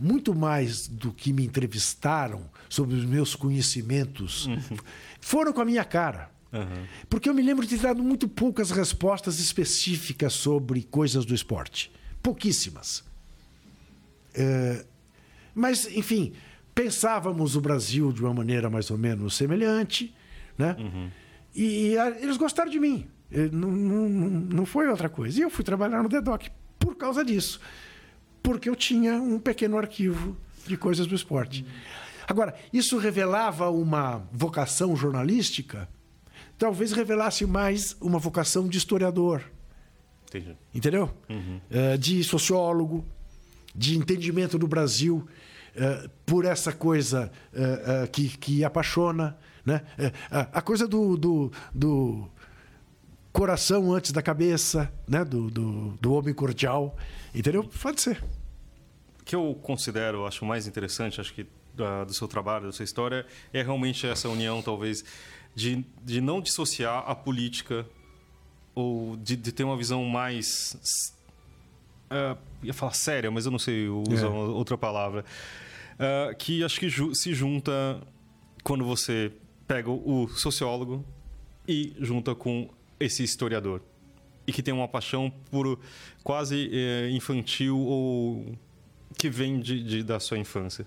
[0.00, 4.46] muito mais do que me entrevistaram sobre os meus conhecimentos,
[5.20, 6.30] foram com a minha cara.
[7.10, 11.90] Porque eu me lembro de ter dado muito poucas respostas específicas sobre coisas do esporte.
[12.22, 13.04] Pouquíssimas.
[14.34, 14.84] É,
[15.54, 16.32] mas, enfim,
[16.74, 20.14] pensávamos o Brasil de uma maneira mais ou menos semelhante,
[20.56, 20.76] né?
[21.54, 23.06] E, e, a- eles gostaram de mim.
[23.30, 25.38] Eh, Não, não, não- foi outra coisa.
[25.38, 26.44] E eu fui trabalhar no The Doc
[26.78, 27.60] por causa disso.
[28.42, 31.64] Porque eu tinha um pequeno arquivo de coisas do esporte.
[32.26, 35.88] Agora, isso revelava uma vocação jornalística?
[36.58, 39.44] Talvez revelasse mais uma vocação de historiador
[40.26, 40.56] Entendi.
[40.74, 41.08] entendeu?
[41.70, 43.06] Eh, de sociólogo,
[43.72, 45.26] de entendimento do Brasil
[45.76, 49.82] eh, por essa coisa eh, que, que apaixona, né?
[50.30, 52.28] A, coisa do, do, do
[53.32, 55.24] coração antes da cabeça, né?
[55.24, 56.96] Do, do, do homem cordial,
[57.32, 57.62] entendeu?
[57.62, 58.22] Pode ser.
[59.20, 61.46] O que eu considero, acho mais interessante, acho que
[62.06, 65.04] do seu trabalho, da sua história, é realmente essa união, talvez,
[65.54, 67.86] de, de não dissociar a política
[68.74, 71.12] ou de, de ter uma visão mais.
[72.10, 74.30] ah, ia falar séria, mas eu não sei usar É.
[74.30, 75.24] outra palavra.
[75.98, 78.00] Ah, que acho que ju- se junta
[78.62, 79.32] quando você
[79.66, 81.04] pega o sociólogo
[81.66, 83.80] e junta com esse historiador.
[84.46, 85.78] E que tem uma paixão por
[86.24, 88.56] quase eh, infantil ou
[89.18, 90.86] que vem de, de- da sua infância.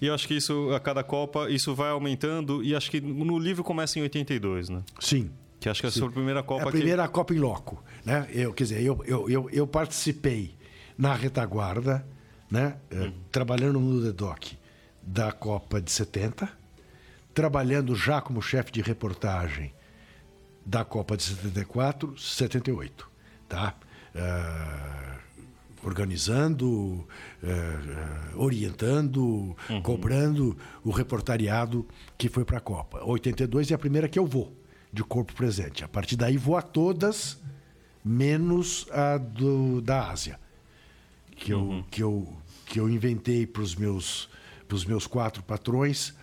[0.00, 2.62] E eu acho que isso, a cada Copa, isso vai aumentando.
[2.62, 4.82] E acho que no livro começa em 82, né?
[5.00, 5.30] Sim.
[5.58, 7.82] Que acho que é a sua primeira É Copa a primeira Copa em Loco.
[8.04, 8.28] Né?
[8.32, 10.54] Eu, quer dizer, eu, eu, eu, eu participei
[10.98, 12.06] na retaguarda,
[12.50, 12.76] né?
[12.90, 14.44] eh, trabalhando no The Doc
[15.02, 16.48] da Copa de 70,
[17.32, 19.72] trabalhando já como chefe de reportagem
[20.64, 23.10] da Copa de 74, 78.
[23.48, 23.74] Tá?
[24.14, 25.15] Eh,
[25.82, 27.06] organizando,
[27.42, 31.86] eh, eh, orientando, cobrando o reportariado
[32.16, 33.04] que foi para a Copa.
[33.04, 34.52] 82 é a primeira que eu vou,
[34.92, 35.84] de corpo presente.
[35.84, 37.38] A partir daí vou a todas,
[38.04, 40.38] menos a do, da Ásia,
[41.36, 44.28] que eu, que eu, que eu inventei para os meus,
[44.66, 46.14] pros meus quatro patrões,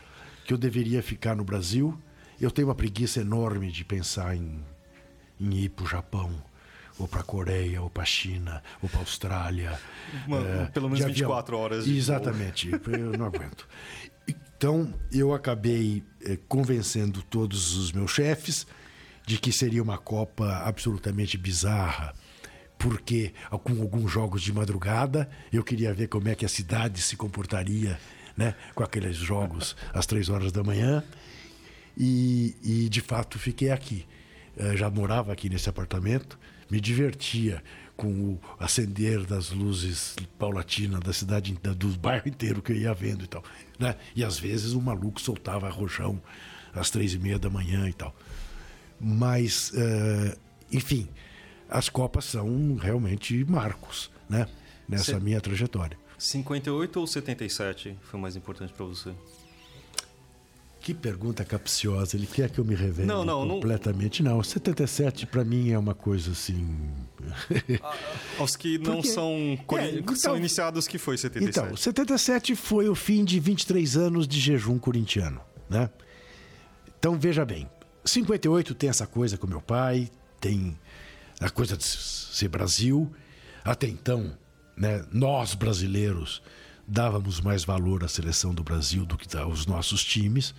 [0.46, 1.98] que eu deveria ficar no Brasil.
[2.40, 4.60] Eu tenho uma preguiça enorme de pensar em,
[5.40, 6.34] em ir para o Japão
[7.00, 9.80] ou para a Coreia, ou para a China, ou para a Austrália.
[10.28, 11.30] Uma- pelo menos de avião.
[11.30, 13.68] 24 horas de Exatamente, eu não aguento.
[14.28, 18.66] Então, eu acabei eh, convencendo todos os meus chefes
[19.26, 22.14] de que seria uma Copa absolutamente bizarra,
[22.78, 27.16] porque com alguns jogos de madrugada eu queria ver como é que a cidade se
[27.18, 28.00] comportaria
[28.38, 31.04] né, com aqueles jogos às três horas da manhã.
[31.98, 34.06] E, e, de fato fiquei aqui.
[34.58, 36.38] eh, já morava aqui nesse apartamento,
[36.74, 37.64] me divertia
[37.96, 43.24] com o acender das luzes paulatinas da cidade, do bairro inteiro que eu ia vendo
[43.24, 43.44] e tal.
[43.78, 43.96] Né?
[44.16, 46.20] E às vezes o maluco soltava rojão
[46.74, 48.16] às três e meia da manhã e tal.
[49.00, 50.36] Mas, uh,
[50.72, 51.08] enfim,
[51.70, 54.48] as Copas são realmente marcos né?
[54.90, 55.96] nessa minha trajetória.
[56.18, 59.14] 58 ou 77 foi mais importante para você?
[60.84, 62.18] Que pergunta capciosa.
[62.18, 64.22] Ele quer que eu me revele não, não, completamente.
[64.22, 66.78] Não, não 77 para mim é uma coisa assim.
[68.38, 71.66] Aos que não Porque, são, é, então, são iniciados, que foi 77?
[71.66, 75.40] Então, 77 foi o fim de 23 anos de jejum corintiano.
[75.70, 75.90] Né?
[77.00, 77.66] Então, veja bem.
[78.04, 80.78] 58 tem essa coisa com meu pai, tem
[81.40, 83.10] a coisa de ser Brasil.
[83.64, 84.38] Até então,
[84.76, 86.42] né, nós brasileiros
[86.88, 90.54] dávamos mais valor à seleção do Brasil do que aos nossos times,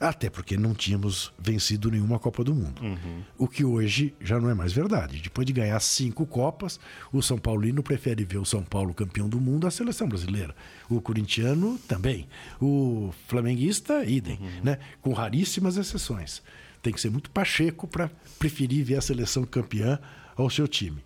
[0.00, 2.82] até porque não tínhamos vencido nenhuma Copa do Mundo.
[2.82, 3.22] Uhum.
[3.38, 5.20] O que hoje já não é mais verdade.
[5.20, 6.80] Depois de ganhar cinco Copas,
[7.12, 10.56] o São Paulino prefere ver o São Paulo campeão do mundo à seleção brasileira.
[10.90, 12.26] O corintiano também.
[12.60, 14.64] O flamenguista, idem, uhum.
[14.64, 14.78] né?
[15.00, 16.42] com raríssimas exceções.
[16.82, 20.00] Tem que ser muito pacheco para preferir ver a seleção campeã
[20.36, 21.04] ao seu time.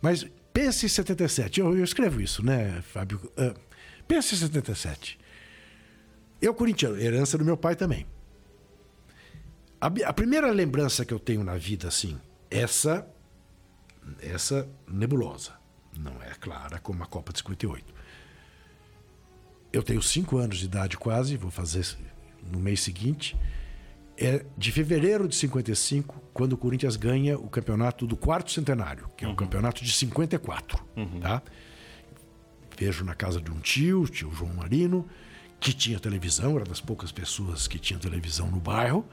[0.00, 1.60] Mas Pense em 77.
[1.60, 3.18] Eu, eu escrevo isso, né, Fábio?
[3.38, 3.58] Uh,
[4.06, 5.18] pense em 77.
[6.40, 8.06] Eu, corintiano, herança do meu pai também.
[9.80, 13.06] A, a, primeira lembrança que eu tenho na vida, assim, essa,
[14.20, 15.52] essa nebulosa.
[15.96, 17.94] Não é clara como a Copa de 58.
[19.72, 21.86] Eu tenho cinco anos de idade quase, vou fazer
[22.42, 23.36] no mês seguinte
[24.22, 29.24] é de fevereiro de 55, quando o Corinthians ganha o campeonato do quarto centenário, que
[29.24, 29.34] é uhum.
[29.34, 30.82] o campeonato de 54.
[30.96, 31.20] Uhum.
[31.20, 31.42] Tá?
[32.78, 35.06] Vejo na casa de um tio, tio João Marino,
[35.58, 39.04] que tinha televisão, era das poucas pessoas que tinham televisão no bairro.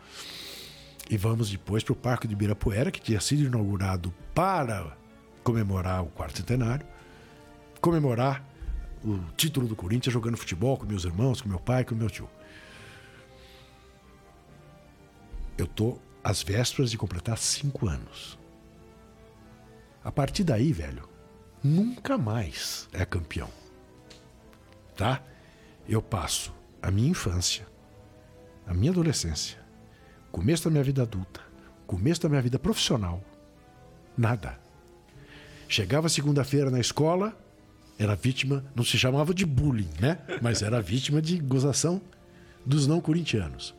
[1.09, 4.95] E vamos depois para o Parque de Ibirapuera, que tinha sido inaugurado para
[5.43, 6.85] comemorar o quarto centenário,
[7.81, 8.47] comemorar
[9.03, 12.29] o título do Corinthians jogando futebol com meus irmãos, com meu pai, com meu tio.
[15.59, 18.39] Eu tô às vésperas de completar cinco anos.
[20.01, 21.03] A partir daí, velho,
[21.61, 23.49] nunca mais é campeão.
[24.95, 25.21] Tá?
[25.85, 27.67] Eu passo a minha infância,
[28.65, 29.59] a minha adolescência,
[30.31, 31.41] começo da minha vida adulta,
[31.85, 33.21] começo da minha vida profissional,
[34.17, 34.57] nada.
[35.67, 37.37] Chegava segunda-feira na escola,
[37.97, 40.19] era vítima, não se chamava de bullying, né?
[40.41, 42.01] Mas era vítima de gozação
[42.65, 43.75] dos não corintianos.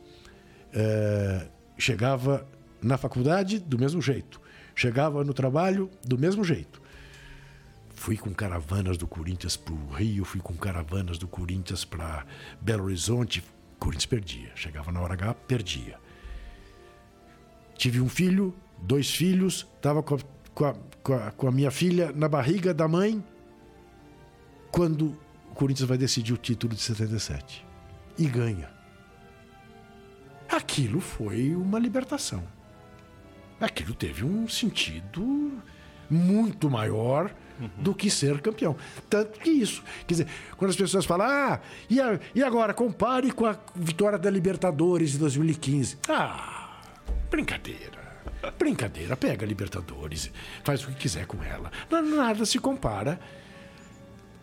[0.71, 1.47] É,
[1.81, 2.47] Chegava
[2.79, 4.39] na faculdade do mesmo jeito.
[4.75, 6.79] Chegava no trabalho do mesmo jeito.
[7.89, 12.23] Fui com caravanas do Corinthians para o Rio, fui com caravanas do Corinthians para
[12.61, 13.43] Belo Horizonte.
[13.79, 14.51] Corinthians perdia.
[14.53, 15.97] Chegava na hora H, perdia.
[17.75, 20.19] Tive um filho, dois filhos, estava com,
[20.53, 20.73] com,
[21.35, 23.25] com, a minha filha na barriga da mãe
[24.71, 25.17] quando
[25.49, 27.65] o Corinthians vai decidir o título de 77.
[28.19, 28.80] E ganha
[30.51, 32.43] aquilo foi uma libertação.
[33.59, 35.61] Aquilo teve um sentido
[36.09, 37.69] muito maior uhum.
[37.77, 38.75] do que ser campeão.
[39.09, 39.83] Tanto que isso.
[40.05, 41.59] Quer dizer, quando as pessoas falam, ah,
[41.89, 42.73] e, a, e agora?
[42.73, 45.99] Compare com a vitória da Libertadores de 2015.
[46.09, 46.81] Ah,
[47.29, 48.01] brincadeira.
[48.57, 49.15] Brincadeira.
[49.15, 50.31] Pega a Libertadores,
[50.63, 51.71] faz o que quiser com ela.
[51.89, 53.19] Nada se compara.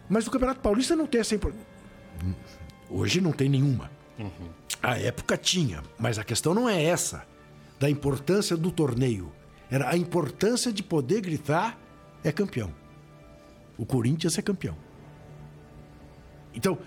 [0.09, 1.67] Mas o Campeonato Paulista não tem essa importância.
[2.89, 3.91] Hoje não tem nenhuma.
[4.19, 4.49] Uhum.
[4.83, 7.25] A época tinha, mas a questão não é essa,
[7.79, 9.33] da importância do torneio.
[9.71, 11.79] Era a importância de poder gritar:
[12.25, 12.73] é campeão.
[13.77, 14.77] O Corinthians é campeão.
[16.55, 16.79] Então,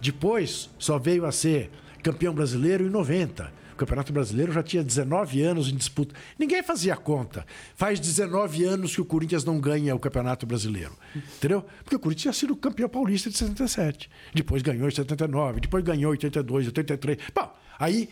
[0.00, 1.70] depois só veio a ser
[2.02, 3.52] campeão brasileiro em 90.
[3.80, 6.14] Campeonato Brasileiro já tinha 19 anos em disputa.
[6.38, 7.46] Ninguém fazia conta.
[7.74, 10.92] Faz 19 anos que o Corinthians não ganha o Campeonato Brasileiro.
[11.16, 11.64] Entendeu?
[11.82, 14.10] Porque o Corinthians tinha sido campeão paulista de 77.
[14.34, 17.18] Depois ganhou em 79, depois ganhou em 82, 83.
[17.34, 18.10] Bom, aí,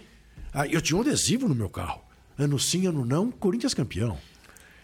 [0.54, 2.00] aí eu tinha um adesivo no meu carro.
[2.38, 4.16] Ano sim, ano não, Corinthians campeão.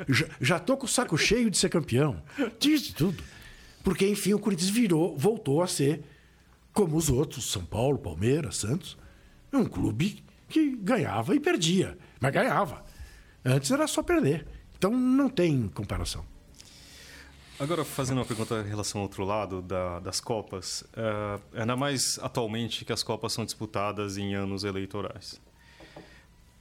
[0.06, 2.22] Já, já tô com o saco cheio de ser campeão.
[2.60, 3.24] Diz tudo.
[3.82, 6.02] Porque, enfim, o Corinthians virou, voltou a ser
[6.74, 8.98] como os outros, São Paulo, Palmeiras, Santos,
[9.52, 10.23] um clube
[10.54, 12.84] que ganhava e perdia, mas ganhava.
[13.44, 14.46] Antes era só perder.
[14.78, 16.24] Então não tem comparação.
[17.58, 22.20] Agora, fazendo uma pergunta em relação ao outro lado da, das Copas, uh, ainda mais
[22.22, 25.40] atualmente que as Copas são disputadas em anos eleitorais.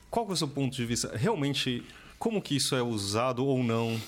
[0.10, 1.16] Qual é o seu ponto de vista?
[1.16, 1.84] Realmente,
[2.18, 4.00] como que isso é usado ou não,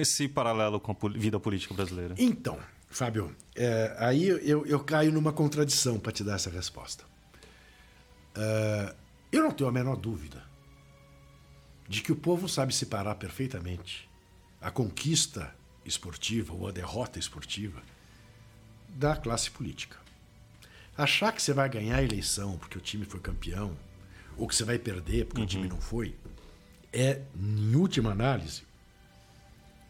[0.00, 2.14] esse paralelo com a vida política brasileira?
[2.18, 2.58] Então,
[2.88, 7.04] Fábio, é, aí eu, eu caio numa contradição para te dar essa resposta.
[8.36, 10.44] Uh, eu não tenho a menor dúvida
[11.88, 14.08] de que o povo sabe separar perfeitamente
[14.60, 17.82] a conquista esportiva ou a derrota esportiva
[18.88, 19.96] da classe política.
[20.96, 23.76] Achar que você vai ganhar a eleição porque o time foi campeão,
[24.36, 25.46] ou que você vai perder porque uhum.
[25.46, 26.14] o time não foi,
[26.92, 28.62] é, em última análise,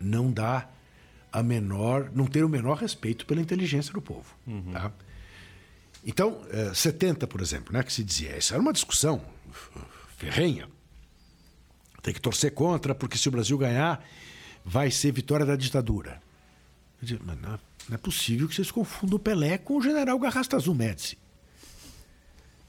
[0.01, 0.69] não dá
[1.33, 4.35] a menor, não ter o menor respeito pela inteligência do povo.
[4.47, 4.73] Uhum.
[4.73, 4.93] Tá?
[6.05, 6.41] Então,
[6.75, 9.23] 70, eh, por exemplo, né, que se dizia, isso era uma discussão
[10.17, 10.69] ferrenha.
[12.03, 14.05] Tem que torcer contra, porque se o Brasil ganhar,
[14.65, 16.21] vai ser vitória da ditadura.
[17.01, 17.59] Digo, mas não,
[17.93, 21.19] é possível que vocês confundam o Pelé com o general Garrasta Azul Médici.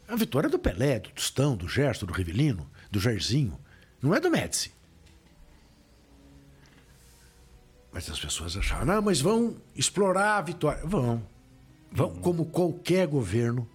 [0.07, 3.59] A vitória é do Pelé, do Tostão, do Gerson, do Rivelino, do Jairzinho.
[4.01, 4.71] Não é do Médici.
[7.91, 10.83] Mas as pessoas acharam, não, mas vão explorar a vitória.
[10.85, 11.23] Vão.
[12.21, 13.67] Como qualquer governo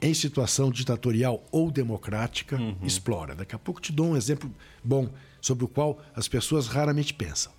[0.00, 2.76] em situação ditatorial ou democrática, uhum.
[2.82, 3.34] explora.
[3.34, 5.10] Daqui a pouco te dou um exemplo bom
[5.40, 7.52] sobre o qual as pessoas raramente pensam.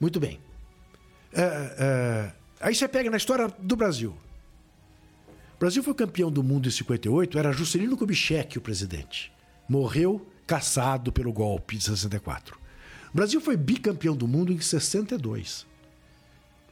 [0.00, 0.40] Muito bem.
[1.32, 1.42] É,
[1.78, 4.16] é, aí você pega na história do Brasil.
[5.56, 9.32] O Brasil foi campeão do mundo em 58, era Juscelino Kubitschek o presidente.
[9.68, 12.58] Morreu caçado pelo golpe de 64.
[13.12, 15.64] O Brasil foi bicampeão do mundo em 62.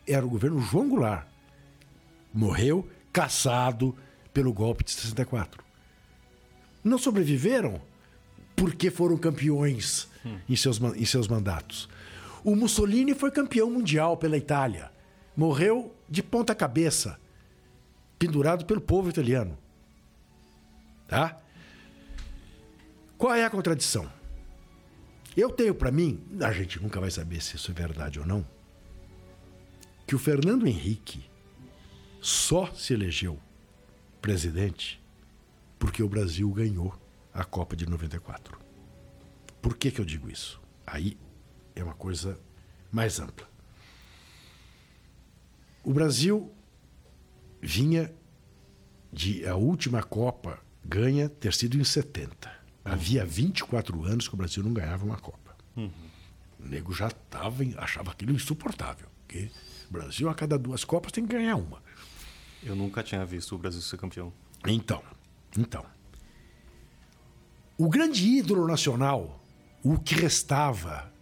[0.07, 1.32] Era o governo João Goulart.
[2.33, 3.97] Morreu caçado
[4.33, 5.63] pelo golpe de 64.
[6.83, 7.81] Não sobreviveram
[8.57, 10.39] porque foram campeões hum.
[10.49, 11.89] em, seus, em seus mandatos.
[12.45, 14.91] O Mussolini foi campeão mundial pela Itália.
[15.37, 17.19] Morreu de ponta cabeça,
[18.19, 19.57] pendurado pelo povo italiano.
[21.07, 21.39] Tá?
[23.17, 24.11] Qual é a contradição?
[25.37, 28.45] Eu tenho para mim, a gente nunca vai saber se isso é verdade ou não,
[30.07, 31.25] que o Fernando Henrique
[32.23, 33.39] só se elegeu
[34.21, 35.03] presidente
[35.77, 36.97] porque o Brasil ganhou
[37.35, 38.57] a Copa de 94.
[39.61, 40.61] Por que, que eu digo isso?
[40.87, 41.19] Aí
[41.75, 42.39] é uma coisa
[42.93, 43.49] mais ampla.
[45.83, 46.53] O Brasil
[47.61, 48.15] vinha
[49.13, 52.51] de a última Copa ganha ter sido em 70.
[52.85, 55.57] Havia 24 anos que o Brasil não ganhava uma Copa.
[55.77, 55.91] Uhum.
[56.61, 59.09] O nego já tava, achava aquilo insuportável.
[59.27, 59.51] Porque
[59.91, 61.83] o Brasil, a cada duas Copas, tem que ganhar uma.
[62.63, 64.33] Eu nunca tinha visto o Brasil ser campeão.
[64.67, 65.03] Então,
[65.57, 65.85] então.
[67.77, 69.43] O grande ídolo nacional,
[69.83, 71.13] o que restava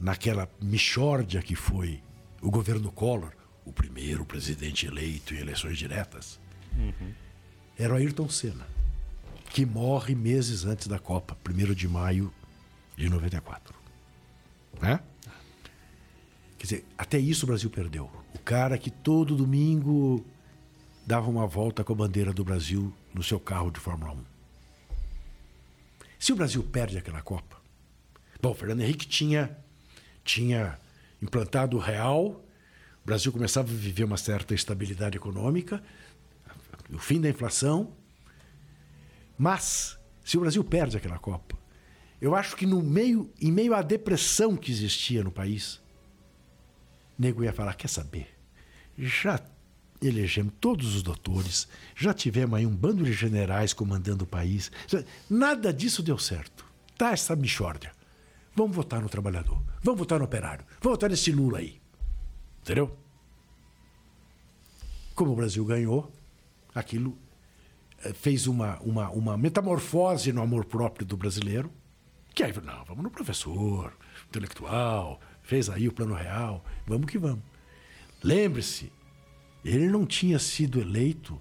[0.00, 2.02] naquela michórdia que foi
[2.40, 3.32] o governo Collor,
[3.64, 6.40] o primeiro presidente eleito em eleições diretas,
[6.76, 7.12] uhum.
[7.78, 8.66] era o Ayrton Senna
[9.52, 12.32] que morre meses antes da Copa, 1 de maio
[12.96, 13.74] de 94.
[14.80, 14.98] Né?
[16.56, 18.10] Quer dizer, até isso o Brasil perdeu.
[18.34, 20.24] O cara que todo domingo
[21.06, 24.24] dava uma volta com a bandeira do Brasil no seu carro de Fórmula 1.
[26.18, 27.56] Se o Brasil perde aquela Copa.
[28.40, 29.56] Bom, Fernando Henrique tinha,
[30.24, 30.78] tinha
[31.20, 32.44] implantado o real,
[33.02, 35.82] o Brasil começava a viver uma certa estabilidade econômica,
[36.90, 37.92] o fim da inflação,
[39.36, 41.58] mas, se o Brasil perde aquela Copa,
[42.20, 45.80] eu acho que no meio, em meio à depressão que existia no país,
[47.18, 48.28] nego ia falar: quer saber?
[48.96, 49.40] Já
[50.08, 54.70] elegemos todos os doutores, já tivemos aí um bando de generais comandando o país.
[55.28, 56.64] Nada disso deu certo.
[56.96, 57.92] Tá essa michórdia.
[58.54, 61.80] Vamos votar no trabalhador, vamos votar no operário, vamos votar nesse Lula aí.
[62.60, 62.96] Entendeu?
[65.14, 66.12] Como o Brasil ganhou,
[66.74, 67.16] aquilo
[68.04, 71.72] eh, fez uma, uma, uma metamorfose no amor próprio do brasileiro,
[72.34, 73.96] que aí, não, vamos no professor,
[74.28, 77.42] intelectual, fez aí o plano real, vamos que vamos.
[78.22, 78.92] Lembre-se,
[79.64, 81.40] ele não tinha sido eleito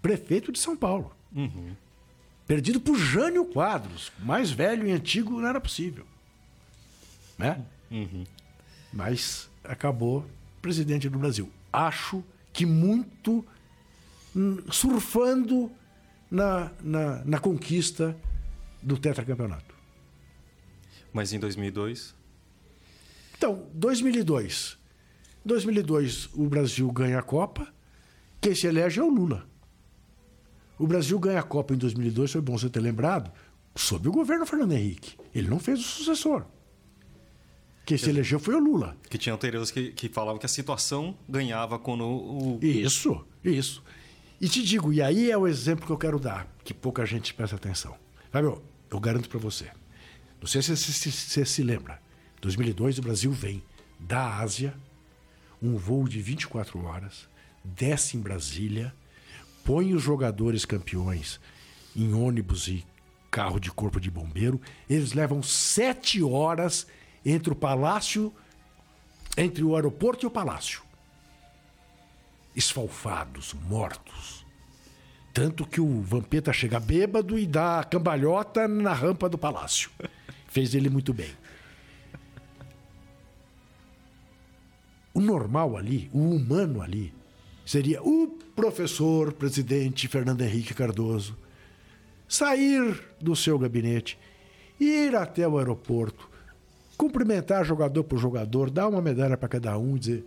[0.00, 1.14] prefeito de São Paulo.
[1.34, 1.74] Uhum.
[2.46, 6.04] Perdido por Jânio Quadros, mais velho e antigo não era possível.
[7.38, 7.64] Né?
[7.90, 8.24] Uhum.
[8.92, 10.26] Mas acabou
[10.60, 11.50] presidente do Brasil.
[11.72, 13.44] Acho que muito
[14.34, 15.70] hum, surfando
[16.30, 18.16] na, na, na conquista
[18.82, 19.74] do tetracampeonato.
[21.12, 22.14] Mas em 2002?
[23.36, 24.79] Então, 2002.
[25.44, 27.72] 2002 o Brasil ganha a Copa.
[28.40, 29.46] Quem se elege é o Lula.
[30.78, 33.30] O Brasil ganha a Copa em 2002, foi bom você ter lembrado,
[33.74, 35.16] sob o governo Fernando Henrique.
[35.34, 36.44] Ele não fez o sucessor.
[37.84, 38.96] Quem se elegeu foi o Lula.
[39.08, 42.58] Que tinha anteriores que, que falavam que a situação ganhava quando o.
[42.62, 43.82] Isso, isso.
[44.40, 47.34] E te digo, e aí é o exemplo que eu quero dar, que pouca gente
[47.34, 47.94] presta atenção.
[48.30, 49.70] Fábio, eu garanto para você.
[50.40, 52.00] Não sei se você se, se, se lembra.
[52.40, 53.62] 2002 o Brasil vem
[53.98, 54.74] da Ásia,
[55.62, 57.28] um voo de 24 horas,
[57.64, 58.94] desce em Brasília,
[59.64, 61.40] põe os jogadores campeões
[61.94, 62.84] em ônibus e
[63.30, 64.60] carro de corpo de bombeiro.
[64.88, 66.86] Eles levam sete horas
[67.24, 68.32] entre o palácio,
[69.36, 70.82] entre o aeroporto e o palácio.
[72.54, 74.44] Esfalfados, mortos.
[75.32, 79.90] Tanto que o Vampeta chega bêbado e dá cambalhota na rampa do palácio.
[80.48, 81.30] Fez ele muito bem.
[85.12, 87.12] O normal ali, o humano ali,
[87.64, 91.36] seria o professor presidente Fernando Henrique Cardoso
[92.28, 94.18] sair do seu gabinete,
[94.78, 96.30] ir até o aeroporto,
[96.96, 100.24] cumprimentar jogador por jogador, dar uma medalha para cada um e dizer: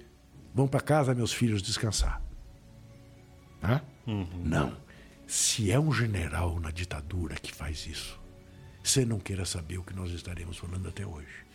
[0.53, 2.21] vão para casa, meus filhos, descansar.
[3.63, 3.81] Hã?
[4.05, 4.27] Uhum.
[4.43, 4.77] Não.
[5.25, 8.19] Se é um general na ditadura que faz isso,
[8.83, 11.52] você não queira saber o que nós estaremos falando até hoje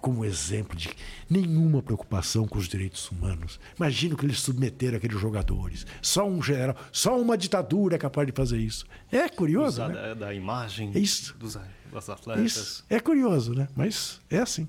[0.00, 0.90] como exemplo de
[1.28, 3.60] nenhuma preocupação com os direitos humanos.
[3.76, 5.86] Imagina que eles submeteram aqueles jogadores.
[6.00, 8.86] Só um general, só uma ditadura é capaz de fazer isso.
[9.10, 9.82] É curioso.
[9.82, 9.94] Usar né?
[9.94, 11.36] da, da imagem é isso.
[11.38, 11.58] dos,
[11.92, 12.44] dos atletas.
[12.44, 12.84] Isso.
[12.88, 13.68] É curioso, né?
[13.76, 14.68] Mas é assim.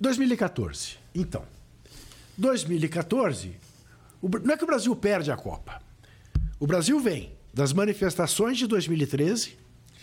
[0.00, 0.96] 2014.
[1.14, 1.44] Então,
[2.36, 3.56] 2014,
[4.22, 5.80] não é que o Brasil perde a Copa.
[6.58, 9.61] O Brasil vem das manifestações de 2013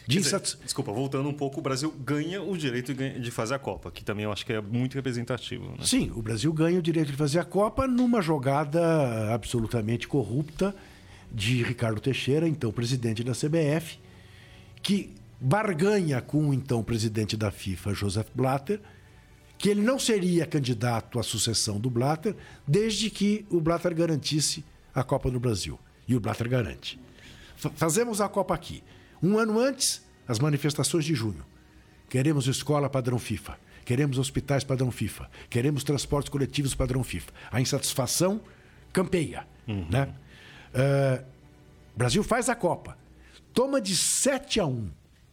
[0.09, 3.91] de dizer, desculpa, voltando um pouco, o Brasil ganha o direito de fazer a Copa,
[3.91, 5.65] que também eu acho que é muito representativo.
[5.65, 5.77] Né?
[5.83, 10.75] Sim, o Brasil ganha o direito de fazer a Copa numa jogada absolutamente corrupta
[11.31, 13.99] de Ricardo Teixeira, então presidente da CBF,
[14.81, 18.81] que barganha com o então presidente da FIFA, Joseph Blatter,
[19.59, 22.35] que ele não seria candidato à sucessão do Blatter
[22.67, 25.77] desde que o Blatter garantisse a Copa no Brasil.
[26.07, 26.99] E o Blatter garante.
[27.55, 28.81] Fazemos a Copa aqui.
[29.21, 31.45] Um ano antes, as manifestações de junho.
[32.09, 33.57] Queremos escola padrão FIFA.
[33.85, 35.29] Queremos hospitais padrão FIFA.
[35.49, 37.31] Queremos transportes coletivos padrão FIFA.
[37.51, 38.41] A insatisfação
[38.93, 39.47] campeia.
[39.67, 39.87] Uhum.
[39.89, 40.13] Né?
[40.73, 41.25] Uh,
[41.95, 42.97] Brasil faz a Copa.
[43.53, 44.89] Toma de 7 a 1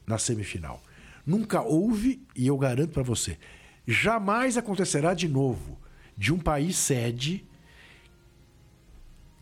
[0.07, 0.83] na semifinal.
[1.25, 3.39] Nunca houve, e eu garanto para você,
[3.87, 5.79] jamais acontecerá de novo
[6.17, 7.45] de um país sede,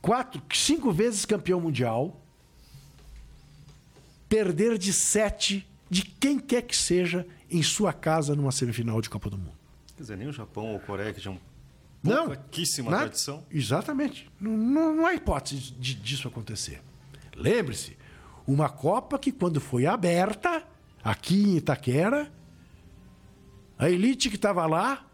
[0.02, 2.23] quatro, cinco vezes campeão mundial,
[4.34, 9.30] perder de sete de quem quer que seja em sua casa numa semifinal de Copa
[9.30, 9.54] do Mundo.
[9.96, 11.34] Quer dizer, nem o Japão ou a Coreia, que já é
[12.02, 13.44] uma pouquíssima não, tradição.
[13.48, 14.28] Exatamente.
[14.40, 16.82] Não, não, não há hipótese de, disso acontecer.
[17.36, 17.96] Lembre-se,
[18.44, 20.64] uma Copa que, quando foi aberta,
[21.04, 22.32] aqui em Itaquera,
[23.78, 25.06] a elite que estava lá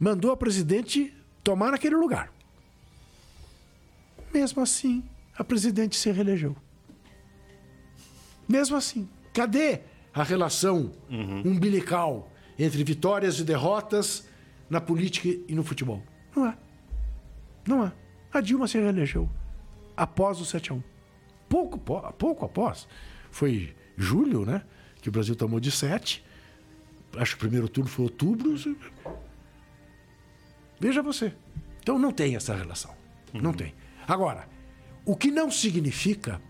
[0.00, 2.32] mandou a presidente tomar naquele lugar.
[4.34, 5.04] Mesmo assim,
[5.36, 6.56] a presidente se reelegeu.
[8.48, 9.80] Mesmo assim, cadê
[10.14, 11.42] a relação uhum.
[11.44, 14.26] umbilical entre vitórias e derrotas
[14.70, 16.02] na política e no futebol?
[16.34, 16.56] Não há.
[17.66, 17.92] Não há.
[18.32, 19.28] A Dilma se reelegeu
[19.96, 20.82] após o 7 a 1.
[21.48, 22.88] Pouco, pouco após.
[23.30, 24.62] Foi julho, né?
[25.00, 26.24] Que o Brasil tomou de 7.
[27.16, 28.54] Acho que o primeiro turno foi outubro.
[30.80, 31.34] Veja você.
[31.80, 32.94] Então não tem essa relação.
[33.34, 33.40] Uhum.
[33.40, 33.74] Não tem.
[34.06, 34.48] Agora,
[35.04, 36.40] o que não significa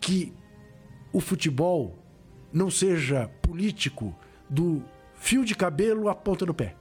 [0.00, 0.32] que
[1.12, 1.98] o futebol
[2.52, 4.14] não seja político
[4.48, 4.82] do
[5.14, 6.74] fio de cabelo à ponta do pé.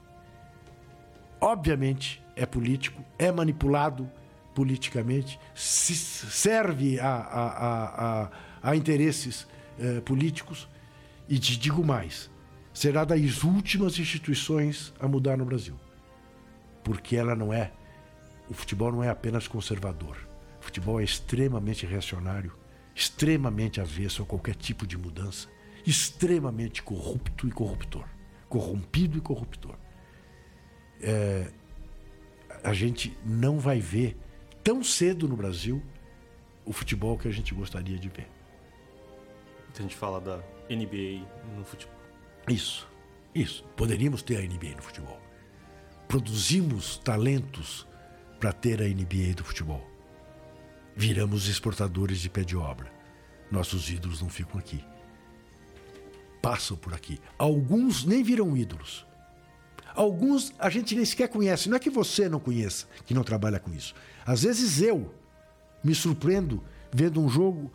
[1.40, 4.10] Obviamente é político, é manipulado
[4.54, 8.32] politicamente, serve a, a, a,
[8.64, 9.48] a interesses
[9.80, 10.68] eh, políticos
[11.30, 12.30] e te digo mais,
[12.74, 15.76] será das últimas instituições a mudar no Brasil.
[16.84, 17.72] Porque ela não é,
[18.50, 20.18] o futebol não é apenas conservador.
[20.60, 22.54] O futebol é extremamente reacionário
[22.98, 25.48] extremamente avesso a qualquer tipo de mudança,
[25.86, 28.04] extremamente corrupto e corruptor,
[28.50, 29.76] corrompido e corruptor.
[31.00, 31.52] É,
[32.64, 34.18] a gente não vai ver
[34.64, 35.80] tão cedo no Brasil
[36.66, 38.28] o futebol que a gente gostaria de ver.
[39.70, 40.38] Então a gente fala da
[40.68, 41.24] NBA
[41.56, 41.96] no futebol.
[42.50, 42.90] Isso,
[43.36, 43.64] isso.
[43.76, 45.22] Poderíamos ter a NBA no futebol.
[46.08, 47.86] Produzimos talentos
[48.40, 49.97] para ter a NBA do futebol
[50.98, 52.92] viramos exportadores de pé de obra.
[53.52, 54.84] Nossos ídolos não ficam aqui.
[56.42, 57.20] Passam por aqui.
[57.38, 59.06] Alguns nem viram ídolos.
[59.96, 61.70] Alguns a gente nem sequer conhece.
[61.70, 63.94] Não é que você não conheça, que não trabalha com isso.
[64.26, 65.14] Às vezes eu
[65.84, 67.72] me surpreendo vendo um jogo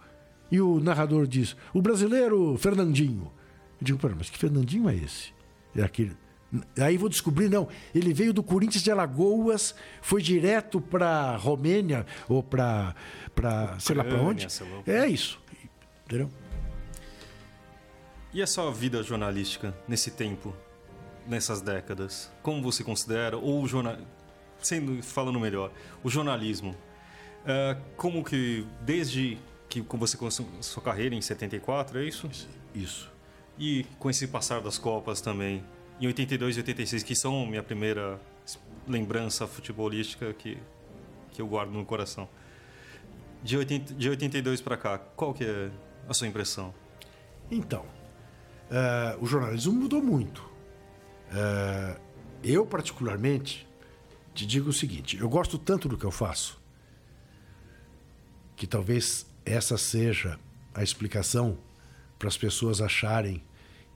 [0.50, 3.32] e o narrador diz: o brasileiro Fernandinho.
[3.80, 5.32] Eu digo, mas que Fernandinho é esse?
[5.74, 6.16] É aquele.
[6.78, 7.68] Aí vou descobrir, não.
[7.94, 12.94] Ele veio do Corinthians de Alagoas, foi direto para Romênia ou para
[13.34, 14.46] para sei lá para onde.
[14.86, 15.40] É isso,
[16.04, 16.30] entendeu?
[18.34, 20.54] E a sua vida jornalística nesse tempo,
[21.26, 22.30] nessas décadas?
[22.42, 23.96] Como você considera ou o jornal,
[24.60, 25.70] sendo falando melhor,
[26.02, 26.76] o jornalismo?
[27.42, 29.38] Uh, como que desde
[29.68, 32.30] que você começou sua carreira em 74, é isso?
[32.74, 33.10] Isso.
[33.58, 35.64] E com esse passar das Copas também,
[36.02, 38.20] em 82 e 86, que são minha primeira
[38.88, 40.58] lembrança futebolística que,
[41.30, 42.28] que eu guardo no coração.
[43.40, 45.70] De, 80, de 82 para cá, qual que é
[46.08, 46.74] a sua impressão?
[47.48, 50.40] Então, uh, o jornalismo mudou muito.
[50.40, 52.00] Uh,
[52.42, 53.64] eu, particularmente,
[54.34, 56.60] te digo o seguinte: eu gosto tanto do que eu faço
[58.56, 60.38] que talvez essa seja
[60.74, 61.58] a explicação
[62.18, 63.42] para as pessoas acharem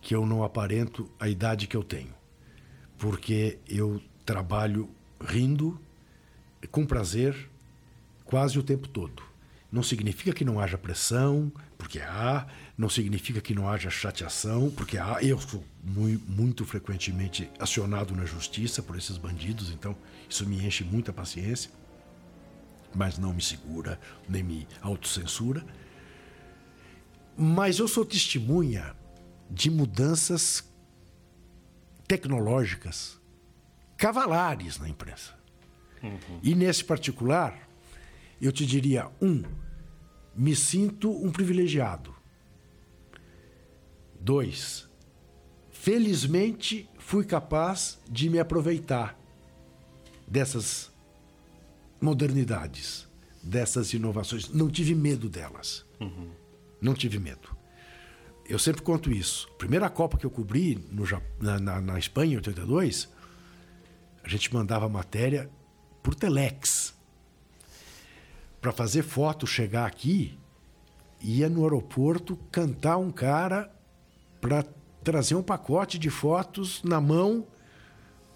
[0.06, 2.14] que eu não aparento a idade que eu tenho.
[2.96, 4.88] Porque eu trabalho
[5.20, 5.80] rindo,
[6.70, 7.50] com prazer,
[8.24, 9.20] quase o tempo todo.
[9.70, 12.46] Não significa que não haja pressão, porque há,
[12.78, 15.20] não significa que não haja chateação, porque há.
[15.24, 19.96] Eu sou muito, muito frequentemente acionado na justiça por esses bandidos, então
[20.30, 21.68] isso me enche muita paciência,
[22.94, 23.98] mas não me segura,
[24.28, 25.66] nem me autocensura.
[27.36, 28.94] Mas eu sou testemunha
[29.50, 30.64] de mudanças
[32.06, 33.20] tecnológicas
[33.96, 35.34] cavalares na imprensa.
[36.02, 36.40] Uhum.
[36.42, 37.68] E nesse particular,
[38.40, 39.42] eu te diria: um,
[40.34, 42.14] me sinto um privilegiado.
[44.20, 44.88] Dois,
[45.70, 49.18] felizmente fui capaz de me aproveitar
[50.26, 50.90] dessas
[52.00, 53.06] modernidades,
[53.42, 54.48] dessas inovações.
[54.48, 55.86] Não tive medo delas.
[56.00, 56.30] Uhum.
[56.80, 57.55] Não tive medo.
[58.48, 59.48] Eu sempre conto isso.
[59.58, 61.04] Primeira Copa que eu cobri no,
[61.40, 63.08] na, na, na Espanha, em 82,
[64.22, 65.50] a gente mandava matéria
[66.02, 66.94] por telex.
[68.60, 70.38] Para fazer foto chegar aqui,
[71.20, 73.70] ia no aeroporto cantar um cara
[74.40, 74.64] para
[75.02, 77.46] trazer um pacote de fotos na mão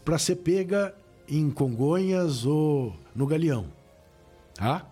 [0.04, 0.94] para ser pega
[1.28, 3.72] em Congonhas ou no Galeão.
[4.54, 4.86] Tá?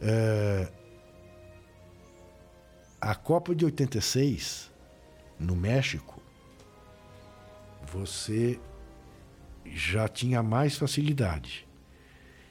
[0.00, 0.72] É...
[3.00, 4.72] A Copa de 86,
[5.38, 6.20] no México,
[7.92, 8.58] você
[9.64, 11.66] já tinha mais facilidade.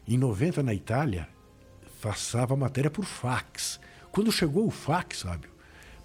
[0.08, 1.28] Em 90, na Itália,
[2.02, 3.78] passava a matéria por fax.
[4.10, 5.50] Quando chegou o fax, sabe?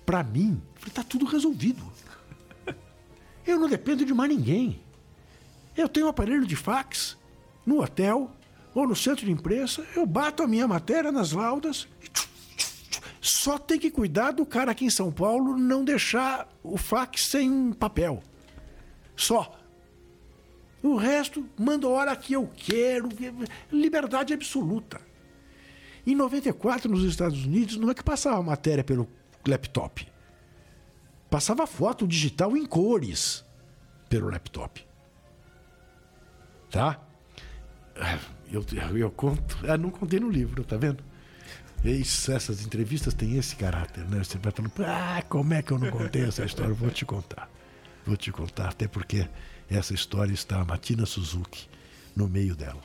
[0.05, 1.85] Para mim, está tudo resolvido.
[3.47, 4.81] Eu não dependo de mais ninguém.
[5.77, 7.17] Eu tenho um aparelho de fax
[7.65, 8.29] no hotel
[8.75, 12.09] ou no centro de imprensa, eu bato a minha matéria nas laudas e
[13.23, 17.73] só tem que cuidar do cara aqui em São Paulo não deixar o fax sem
[17.73, 18.21] papel.
[19.15, 19.57] Só.
[20.83, 23.09] O resto, manda a hora que eu quero.
[23.71, 25.01] Liberdade absoluta.
[26.05, 29.09] Em 94, nos Estados Unidos, não é que passava matéria pelo
[29.47, 30.05] laptop.
[31.31, 33.45] Passava foto digital em cores
[34.09, 34.85] pelo laptop.
[36.73, 37.01] Tá?
[38.51, 39.59] Eu, eu, eu conto.
[39.69, 41.12] Ah, não contei no livro, tá vendo?
[41.85, 44.23] Isso, essas entrevistas têm esse caráter, né?
[44.23, 46.73] Você vai falando, ah, como é que eu não contei essa história?
[46.73, 47.51] vou te contar.
[48.07, 49.29] Vou te contar, até porque
[49.69, 51.69] essa história está a Matina Suzuki
[52.15, 52.81] no meio dela.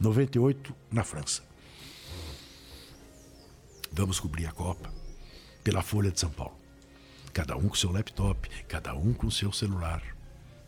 [0.00, 1.42] 98 na França.
[3.92, 4.92] Vamos cobrir a Copa
[5.64, 6.56] pela Folha de São Paulo.
[7.32, 10.02] Cada um com seu laptop, cada um com seu celular.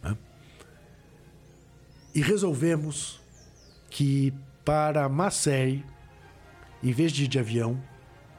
[0.03, 0.17] Né?
[2.15, 3.21] E resolvemos
[3.89, 4.33] que
[4.65, 5.85] para Marseille,
[6.83, 7.81] em vez de ir de avião,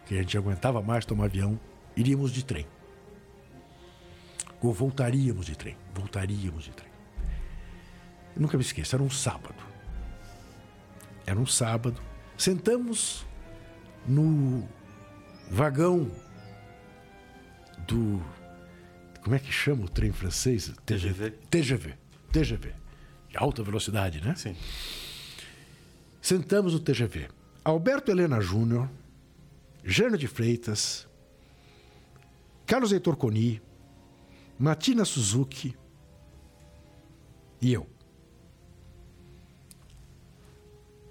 [0.06, 1.60] que a gente aguentava mais tomar avião,
[1.96, 2.66] iríamos de trem.
[4.62, 5.76] Ou voltaríamos de trem.
[5.94, 6.92] Voltaríamos de trem.
[8.36, 9.64] Eu nunca me esqueço, era um sábado.
[11.26, 12.02] Era um sábado.
[12.38, 13.26] Sentamos
[14.08, 14.68] no
[15.50, 16.12] vagão
[17.88, 18.22] do.
[19.24, 20.72] Como é que chama o trem francês?
[20.86, 21.32] TGV.
[21.50, 21.94] TGV.
[22.32, 22.74] TGV.
[23.30, 24.36] De alta velocidade, né?
[24.36, 24.56] Sim.
[26.22, 27.30] Sentamos no TGV.
[27.64, 28.90] Alberto Helena Júnior,
[29.84, 31.08] Jana de Freitas,
[32.66, 33.62] Carlos Heitor Coni,
[34.58, 35.76] Matina Suzuki
[37.62, 37.88] e eu.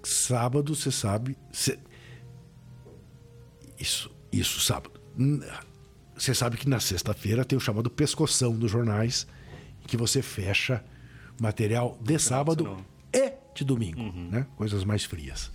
[0.03, 1.37] Sábado, você sabe.
[1.51, 1.79] Cê...
[3.79, 4.99] Isso, isso, sábado.
[6.15, 9.27] Você sabe que na sexta-feira tem o chamado pescoção dos jornais,
[9.87, 10.83] que você fecha
[11.39, 12.77] material de sábado
[13.13, 14.29] e de domingo, uhum.
[14.29, 14.47] né?
[14.55, 15.51] Coisas mais frias.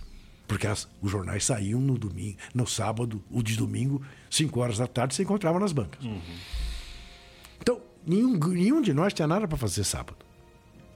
[0.47, 4.87] Porque as, os jornais saíam no domingo, no sábado, o de domingo, 5 horas da
[4.87, 6.03] tarde, você encontrava nas bancas.
[6.03, 6.21] Uhum.
[7.59, 10.25] Então, nenhum, nenhum de nós tinha nada para fazer sábado.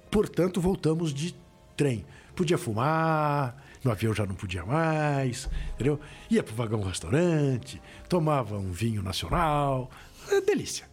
[0.09, 1.35] Portanto, voltamos de
[1.75, 2.05] trem.
[2.35, 5.99] Podia fumar, no avião já não podia mais, entendeu?
[6.29, 9.89] Ia pro vagão restaurante, tomava um vinho nacional,
[10.29, 10.89] é delícia.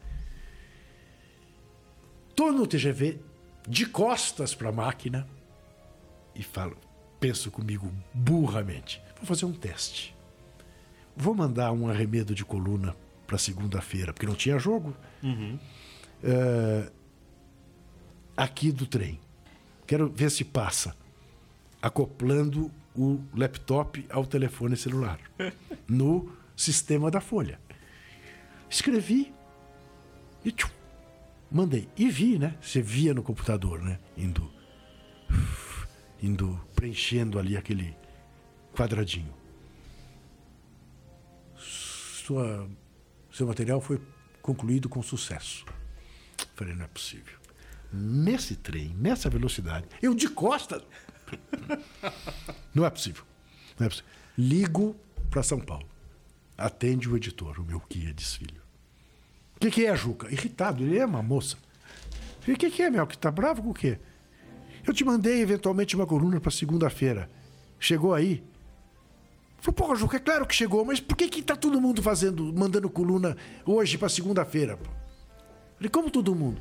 [2.35, 3.21] Tô no TGV,
[3.69, 5.29] de costas para a máquina,
[6.35, 6.77] e falo,
[7.19, 10.15] penso comigo burramente, vou fazer um teste.
[11.17, 12.95] vou mandar um arremedo de coluna
[13.27, 14.97] para segunda-feira, porque não tinha jogo.
[16.23, 16.91] É,
[18.37, 19.21] aqui do trem.
[19.87, 20.95] Quero ver se passa.
[21.83, 25.19] Acoplando o laptop ao telefone celular.
[25.89, 27.61] no sistema da Folha.
[28.71, 29.33] Escrevi
[30.45, 30.69] e tchum,
[31.51, 31.89] mandei.
[31.97, 32.57] E vi, né?
[32.61, 33.99] Você via no computador, né?
[34.17, 34.58] Indo.
[36.23, 37.97] Indo preenchendo ali aquele
[38.75, 39.35] quadradinho.
[41.57, 42.69] Sua,
[43.33, 44.01] seu material foi
[44.43, 45.65] concluído com sucesso.
[46.55, 47.39] Falei, não é possível.
[47.93, 50.83] Nesse trem, nessa velocidade, eu de costas.
[52.75, 53.25] Não é possível.
[53.79, 54.11] Não é possível.
[54.37, 54.97] Ligo
[55.31, 55.87] para São Paulo.
[56.57, 58.61] Atende o editor, o meu Kia Desfilho.
[59.57, 60.31] O que, que é, Juca?
[60.31, 61.57] Irritado, ele é uma moça.
[62.47, 63.07] O que, que é, Mel?
[63.07, 63.99] Que tá bravo com o quê?
[64.87, 67.31] Eu te mandei eventualmente uma coluna para segunda-feira.
[67.79, 68.43] Chegou aí?
[69.61, 72.53] Falei, porra, Juca, é claro que chegou, mas por que que tá todo mundo fazendo,
[72.53, 74.77] mandando coluna hoje para segunda-feira?
[74.77, 74.91] pô?
[75.77, 76.61] Falei, como todo mundo?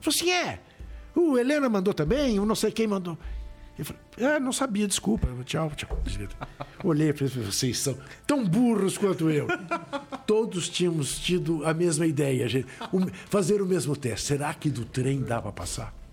[0.00, 0.60] Falei assim, é.
[1.14, 3.16] O Helena mandou também, o não sei quem mandou.
[3.78, 5.26] Eu falei, ah, não sabia, desculpa.
[5.44, 5.98] Tchau, tchau.
[6.84, 7.96] Olhei para eles, vocês são
[8.26, 9.48] tão burros quanto eu.
[10.26, 12.68] Todos tínhamos tido a mesma ideia, gente.
[13.28, 14.28] Fazer o mesmo teste.
[14.28, 16.03] Será que do trem dá para passar?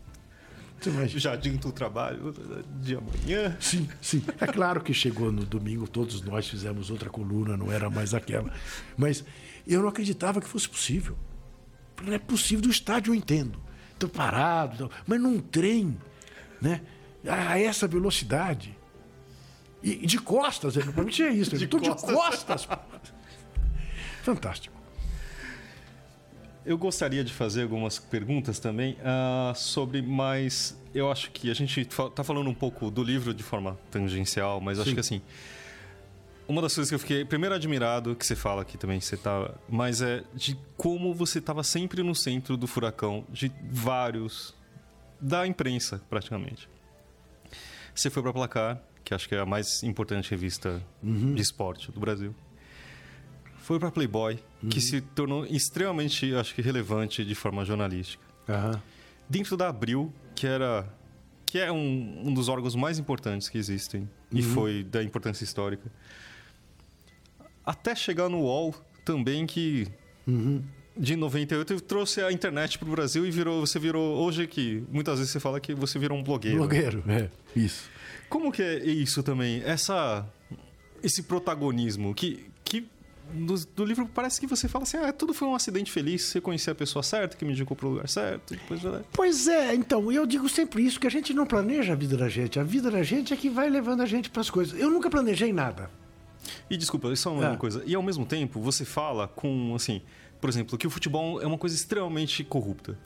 [0.82, 1.19] Você imagina?
[1.19, 2.34] Já adianta o trabalho
[2.82, 3.55] de amanhã.
[3.59, 4.23] Sim, sim.
[4.39, 8.51] É claro que chegou no domingo, todos nós fizemos outra coluna, não era mais aquela.
[8.97, 9.23] Mas
[9.67, 11.15] eu não acreditava que fosse possível.
[12.03, 13.61] Não é possível, do estádio eu entendo.
[13.93, 15.95] Estou parado, mas num trem,
[16.59, 16.82] né?
[17.27, 18.75] A essa velocidade.
[19.84, 21.55] E, de costas, ele não tinha isso.
[21.55, 22.67] De Estou de costas.
[24.23, 24.80] Fantástico.
[26.66, 31.82] Eu gostaria de fazer algumas perguntas também ah, sobre, mas eu acho que a gente
[31.82, 34.93] está falando um pouco do livro de forma tangencial, mas acho Sim.
[34.95, 35.22] que assim.
[36.47, 39.53] Uma das coisas que eu fiquei primeiro admirado, que você fala aqui também, você tá,
[39.70, 44.53] mas é de como você estava sempre no centro do furacão, de vários.
[45.20, 46.68] da imprensa, praticamente.
[47.95, 51.99] Você foi para Placar, que acho que é a mais importante revista de esporte do
[51.99, 52.36] Brasil.
[53.62, 54.39] Foi para Playboy,
[54.70, 58.24] que se tornou extremamente, acho que relevante de forma jornalística.
[58.49, 58.82] Aham.
[59.30, 60.88] Dentro da Abril, que era
[61.45, 65.91] que é um, um dos órgãos mais importantes que existem e foi da importância histórica.
[67.66, 69.86] Até chegar no UOL também que
[70.97, 75.20] de 98 trouxe a internet para o Brasil e virou você virou hoje que muitas
[75.20, 76.57] vezes você fala que você virou um blogueiro.
[76.57, 77.89] Blogueiro, é, isso.
[78.30, 79.62] Como que é isso também?
[79.66, 80.26] Essa
[81.03, 82.88] esse protagonismo que que
[83.34, 86.39] do, do livro parece que você fala assim, ah, tudo foi um acidente feliz, você
[86.41, 89.01] conhecia a pessoa certa, que me indicou pro lugar certo, depois já...
[89.13, 92.29] Pois é, então, eu digo sempre isso, que a gente não planeja a vida da
[92.29, 92.59] gente.
[92.59, 94.79] A vida da gente é que vai levando a gente para as coisas.
[94.79, 95.89] Eu nunca planejei nada.
[96.69, 97.57] E desculpa, só uma Ah.
[97.57, 97.84] coisa.
[97.86, 100.01] E ao mesmo tempo, você fala com, assim,
[100.39, 102.97] por exemplo, que o futebol é uma coisa extremamente corrupta.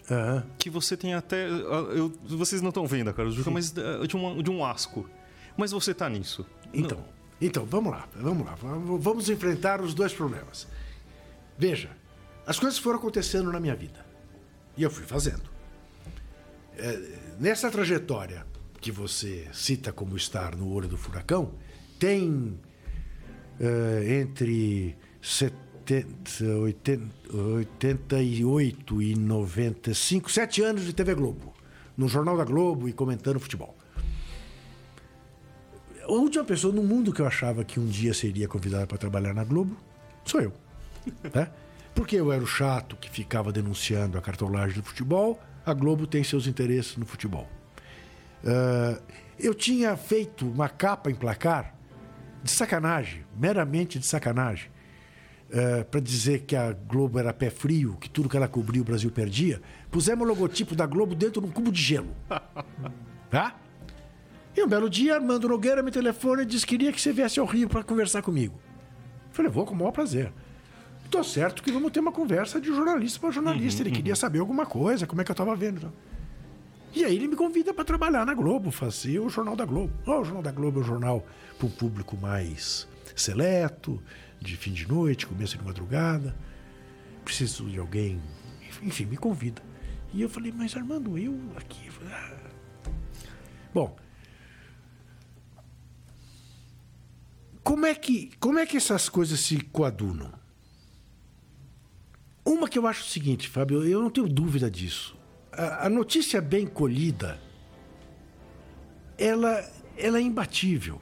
[0.57, 1.45] Que você tem até.
[1.47, 5.07] ah, eu- vocês não estão vendo, cara, Juca, mas ah, de, uma- de um asco.
[5.57, 6.45] Mas você tá nisso.
[6.73, 7.03] Então,
[7.39, 8.55] então, vamos lá, vamos lá.
[8.55, 10.67] Vamos enfrentar os dois problemas.
[11.57, 11.89] Veja,
[12.45, 14.05] as coisas foram acontecendo na minha vida.
[14.77, 15.43] E eu fui fazendo.
[16.77, 16.99] É,
[17.39, 18.45] nessa trajetória
[18.79, 21.53] que você cita como estar no olho do furacão,
[21.97, 22.59] tem
[23.59, 31.53] é, entre 70, 80, 88 e 95, sete anos de TV Globo.
[31.97, 33.75] No Jornal da Globo e comentando futebol.
[36.07, 39.33] A última pessoa no mundo que eu achava que um dia seria convidada para trabalhar
[39.33, 39.75] na Globo
[40.23, 40.53] sou eu.
[41.33, 41.49] né?
[41.93, 46.23] Porque eu era o chato que ficava denunciando a cartolagem do futebol, a Globo tem
[46.23, 47.47] seus interesses no futebol.
[48.45, 48.99] Ah,
[49.39, 51.75] eu tinha feito uma capa em placar
[52.43, 54.69] de sacanagem, meramente de sacanagem,
[55.89, 59.09] para dizer que a Globo era pé frio, que tudo que ela cobria o Brasil
[59.09, 59.61] perdia.
[59.89, 62.09] Pusemos o logotipo da Globo dentro de um cubo de gelo.
[63.27, 63.55] Tá?
[64.55, 67.39] E um belo dia, Armando Nogueira me telefona e disse que queria que você viesse
[67.39, 68.57] ao Rio para conversar comigo.
[69.31, 70.31] Falei, vou com o maior prazer.
[71.11, 73.81] Tô certo que vamos ter uma conversa de jornalista para jornalista.
[73.81, 75.91] ele queria saber alguma coisa, como é que eu tava vendo.
[76.93, 79.91] E aí ele me convida para trabalhar na Globo, fazer o Jornal da Globo.
[80.07, 81.25] Ó, o Jornal da Globo é um jornal
[81.57, 84.01] para um público mais seleto,
[84.39, 86.33] de fim de noite, começo de madrugada.
[87.25, 88.21] Preciso de alguém.
[88.81, 89.61] Enfim, me convida.
[90.13, 91.89] E eu falei, mas Armando, eu aqui.
[92.09, 92.31] ah.
[93.73, 93.93] Bom,
[97.85, 100.33] como é que como é que essas coisas se coadunam?
[102.43, 105.15] Uma que eu acho o seguinte, Fábio, eu não tenho dúvida disso.
[105.51, 107.39] A, a notícia bem colhida,
[109.19, 109.63] ela,
[109.95, 110.99] ela é imbatível.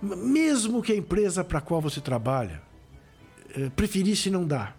[0.00, 2.62] Mesmo que a empresa para a qual você trabalha
[3.54, 4.76] eh, preferisse não dar.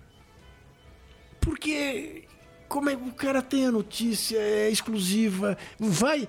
[1.40, 2.26] Porque
[2.68, 6.28] como é, o cara tem a notícia, é exclusiva, vai.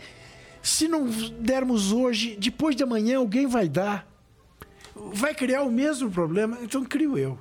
[0.63, 1.07] Se não
[1.41, 4.14] dermos hoje, depois de amanhã alguém vai dar.
[4.95, 7.39] Vai criar o mesmo problema, então crio eu.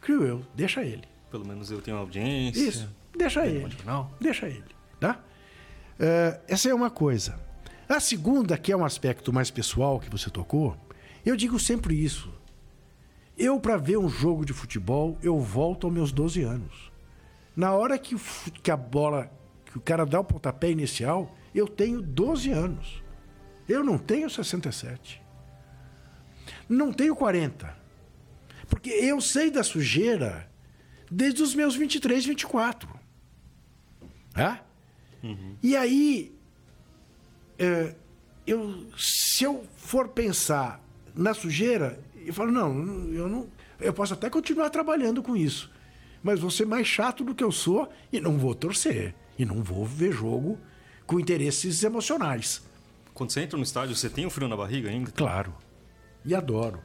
[0.00, 1.04] Crio eu, deixa ele.
[1.30, 2.60] Pelo menos eu tenho audiência.
[2.60, 3.76] Isso, deixa ele.
[4.20, 4.64] Deixa ele,
[4.98, 5.20] tá?
[5.98, 7.38] Uh, essa é uma coisa.
[7.88, 10.76] A segunda, que é um aspecto mais pessoal que você tocou,
[11.24, 12.32] eu digo sempre isso.
[13.36, 16.90] Eu, para ver um jogo de futebol, eu volto aos meus 12 anos.
[17.54, 18.16] Na hora que,
[18.62, 19.30] que a bola,
[19.66, 23.02] que o cara dá o pontapé inicial, eu tenho 12 anos.
[23.68, 25.25] Eu não tenho 67.
[26.68, 27.76] Não tenho 40.
[28.68, 30.50] Porque eu sei da sujeira
[31.10, 32.88] desde os meus 23, 24.
[34.34, 34.58] É?
[35.22, 35.56] Uhum.
[35.62, 36.34] E aí,
[37.58, 37.94] é,
[38.46, 40.80] eu, se eu for pensar
[41.14, 43.48] na sujeira, eu falo, não, eu não.
[43.80, 45.70] Eu posso até continuar trabalhando com isso.
[46.22, 49.14] Mas vou ser mais chato do que eu sou e não vou torcer.
[49.38, 50.58] E não vou ver jogo
[51.06, 52.62] com interesses emocionais.
[53.14, 55.10] Quando você entra no estádio, você tem um frio na barriga ainda?
[55.10, 55.54] Claro.
[56.26, 56.82] E adoro.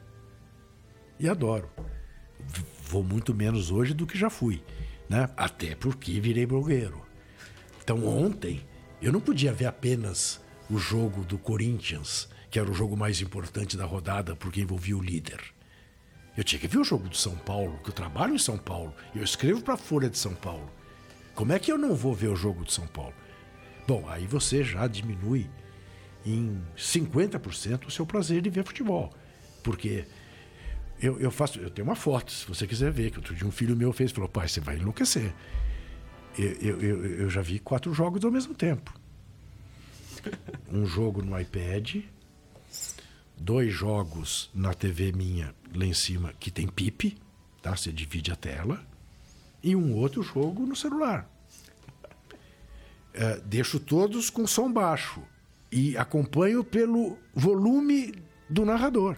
[1.19, 1.67] E adoro.
[2.83, 4.63] Vou muito menos hoje do que já fui.
[5.09, 5.27] Né?
[5.35, 7.01] Até porque virei blogueiro.
[7.83, 8.61] Então ontem
[9.01, 10.39] eu não podia ver apenas
[10.69, 15.01] o jogo do Corinthians, que era o jogo mais importante da rodada porque envolvia o
[15.01, 15.41] líder.
[16.37, 18.93] Eu tinha que ver o jogo do São Paulo, que eu trabalho em São Paulo,
[19.13, 20.71] eu escrevo para a Folha de São Paulo.
[21.33, 23.13] Como é que eu não vou ver o jogo de São Paulo?
[23.87, 25.49] Bom, aí você já diminui
[26.25, 29.11] em 50% o seu prazer de ver futebol.
[29.63, 30.05] Porque
[31.01, 33.51] eu, eu faço, eu tenho uma foto, se você quiser ver, que outro dia um
[33.51, 35.33] filho meu fez, falou, pai, você vai enlouquecer.
[36.37, 38.93] Eu, eu, eu, eu já vi quatro jogos ao mesmo tempo.
[40.71, 41.97] Um jogo no iPad,
[43.37, 47.17] dois jogos na TV minha lá em cima que tem pipe,
[47.61, 47.75] tá?
[47.75, 48.81] Você divide a tela,
[49.63, 51.29] e um outro jogo no celular.
[53.13, 55.21] É, deixo todos com som baixo
[55.71, 58.13] e acompanho pelo volume
[58.49, 59.17] do narrador.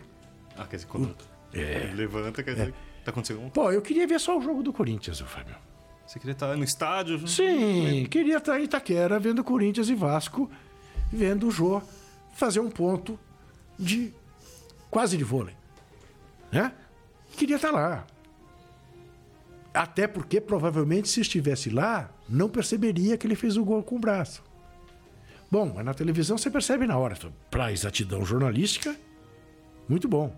[0.57, 1.15] Ah, quer dizer, quando
[1.53, 3.03] é, levanta, quer dizer, é.
[3.03, 3.49] tá acontecendo um...
[3.49, 5.55] Pô, eu queria ver só o jogo do Corinthians, Fábio.
[6.05, 7.27] Você queria estar no estádio?
[7.27, 10.49] Sim, queria estar em Itaquera vendo Corinthians e Vasco,
[11.11, 11.81] vendo o Jô
[12.33, 13.17] fazer um ponto
[13.79, 14.13] de
[14.89, 15.55] quase de vôlei.
[16.51, 16.71] Né?
[17.35, 18.05] Queria estar lá.
[19.73, 23.99] Até porque provavelmente se estivesse lá, não perceberia que ele fez o gol com o
[23.99, 24.43] braço.
[25.49, 27.17] Bom, mas na televisão você percebe na hora.
[27.49, 28.95] Para exatidão jornalística,
[29.87, 30.35] muito bom.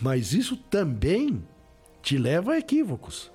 [0.00, 1.42] Mas isso também
[2.02, 3.32] te leva a equívocos.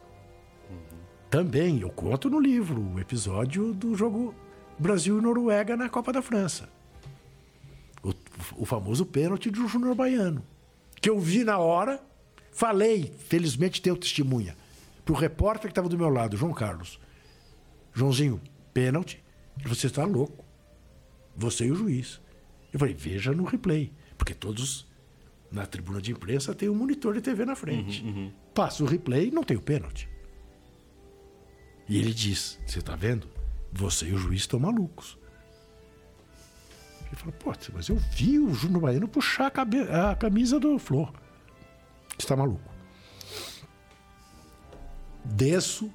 [1.29, 4.35] Também, eu conto no livro o episódio do jogo
[4.77, 6.69] Brasil e Noruega na Copa da França.
[8.03, 8.13] O,
[8.57, 10.43] o famoso pênalti do Júnior Baiano.
[10.99, 12.03] Que eu vi na hora,
[12.51, 14.55] falei, felizmente tenho testemunha,
[15.03, 16.99] para o repórter que estava do meu lado, João Carlos.
[17.93, 18.41] Joãozinho,
[18.73, 19.23] pênalti.
[19.65, 20.45] Você está louco.
[21.35, 22.21] Você e o juiz.
[22.71, 23.91] Eu falei, veja no replay.
[24.17, 24.87] Porque todos
[25.51, 28.01] na tribuna de imprensa tem um monitor de TV na frente.
[28.03, 28.31] Uhum, uhum.
[28.53, 30.09] Passa o replay não tem o pênalti.
[31.89, 33.27] E ele diz: Você está vendo?
[33.73, 35.17] Você e o juiz estão malucos.
[37.07, 39.81] Ele fala: Pô, mas eu vi o Júnior Baiano puxar a, cabe...
[39.81, 41.11] a camisa do Flor.
[42.17, 42.71] Está maluco.
[45.25, 45.91] Desço,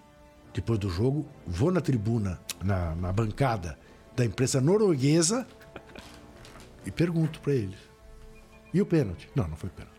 [0.53, 3.79] depois do jogo, vou na tribuna, na, na bancada
[4.15, 5.47] da imprensa norueguesa
[6.85, 7.79] e pergunto para eles:
[8.77, 9.31] E o pênalti?
[9.35, 9.99] Não, não foi pênalti.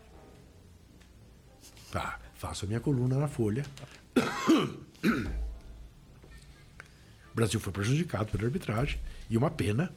[1.90, 3.66] Tá, faço a minha coluna na Folha.
[7.34, 9.92] Brasil foi prejudicado pela arbitragem e uma pena,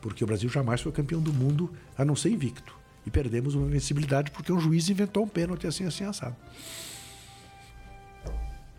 [0.00, 2.74] porque o Brasil jamais foi campeão do mundo a não ser invicto.
[3.04, 6.36] E perdemos uma invencibilidade porque um juiz inventou um pênalti assim, assim, assado.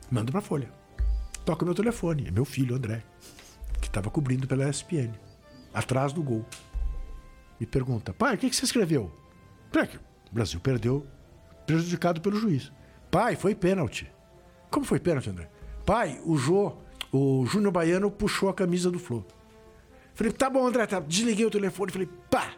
[0.09, 0.71] Mando pra Folha.
[1.45, 2.29] Toca meu telefone.
[2.29, 3.03] É meu filho, André,
[3.79, 5.13] que estava cobrindo pela ESPN,
[5.71, 6.43] atrás do gol.
[7.59, 9.11] Me pergunta, pai, o que, que você escreveu?
[10.31, 11.05] O Brasil perdeu,
[11.65, 12.71] prejudicado pelo juiz.
[13.11, 14.11] Pai, foi pênalti.
[14.69, 15.49] Como foi pênalti, André?
[15.85, 16.77] Pai, o Jô
[17.11, 19.25] o Júnior Baiano puxou a camisa do Flor.
[20.13, 20.99] Falei, tá bom, André, tá.
[20.99, 22.51] Desliguei o telefone, falei, pá!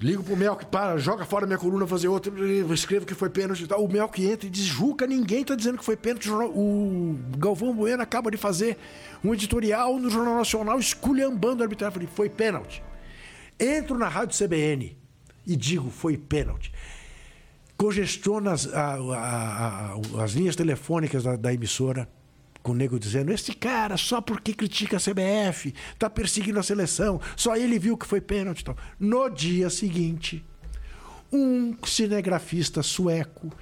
[0.00, 2.32] Ligo pro Melk, para, joga fora minha coluna, fazer outra,
[2.74, 3.82] escrevo que foi pênalti e tal.
[3.82, 6.28] O Melk entra e diz, Juca, ninguém tá dizendo que foi pênalti.
[6.30, 8.76] O Galvão Bueno acaba de fazer
[9.22, 11.94] um editorial no Jornal Nacional esculhambando a arbitragem.
[11.94, 12.82] Falei, foi pênalti.
[13.58, 14.96] Entro na rádio CBN
[15.46, 16.72] e digo, foi pênalti.
[17.76, 22.08] Congestiono as, a, a, a, as linhas telefônicas da, da emissora
[22.62, 27.20] com o nego dizendo: esse cara, só porque critica a CBF, tá perseguindo a seleção,
[27.36, 28.64] só ele viu que foi pênalti.
[28.64, 28.76] Tal.
[28.98, 30.44] No dia seguinte,
[31.30, 33.52] um cinegrafista sueco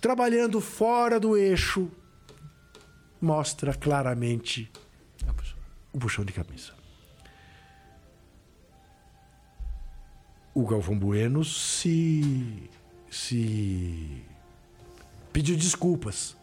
[0.00, 1.88] trabalhando fora do eixo
[3.20, 4.70] mostra claramente
[5.92, 6.81] o puxão de camisa.
[10.54, 12.68] O Galvão Bueno se,
[13.10, 14.22] se
[15.32, 16.36] pediu desculpas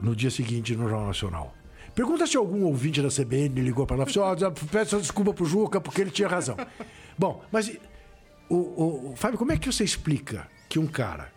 [0.00, 1.54] no dia seguinte no Jornal Nacional.
[1.94, 5.44] Pergunta se algum ouvinte da CBN ligou para lá e falou: oh, peço desculpa pro
[5.44, 6.56] Juca porque ele tinha razão.
[7.18, 7.70] Bom, mas
[8.48, 11.30] o, o, o, Fábio, como é que você explica que um cara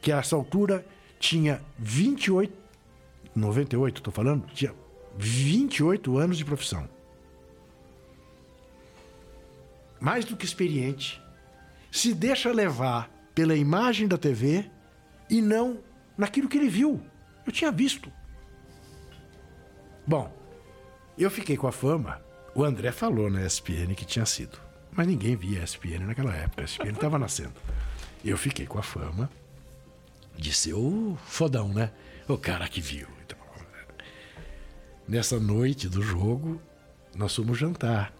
[0.00, 0.84] que a essa altura
[1.18, 2.52] tinha 28,
[3.34, 4.74] 98, estou falando, tinha
[5.16, 6.88] 28 anos de profissão,
[10.00, 11.22] mais do que experiente,
[11.90, 14.70] se deixa levar pela imagem da TV
[15.30, 15.80] e não
[16.16, 17.00] naquilo que ele viu.
[17.46, 18.12] Eu tinha visto.
[20.06, 20.32] Bom,
[21.16, 22.20] eu fiquei com a fama.
[22.54, 24.58] O André falou na ESPN que tinha sido.
[24.90, 26.62] Mas ninguém via a ESPN naquela época.
[26.62, 27.54] A ESPN estava nascendo.
[28.24, 29.30] Eu fiquei com a fama
[30.36, 31.90] de ser o fodão, né?
[32.26, 33.06] O cara que viu.
[33.24, 33.38] Então,
[35.06, 36.60] nessa noite do jogo,
[37.14, 38.12] nós fomos jantar.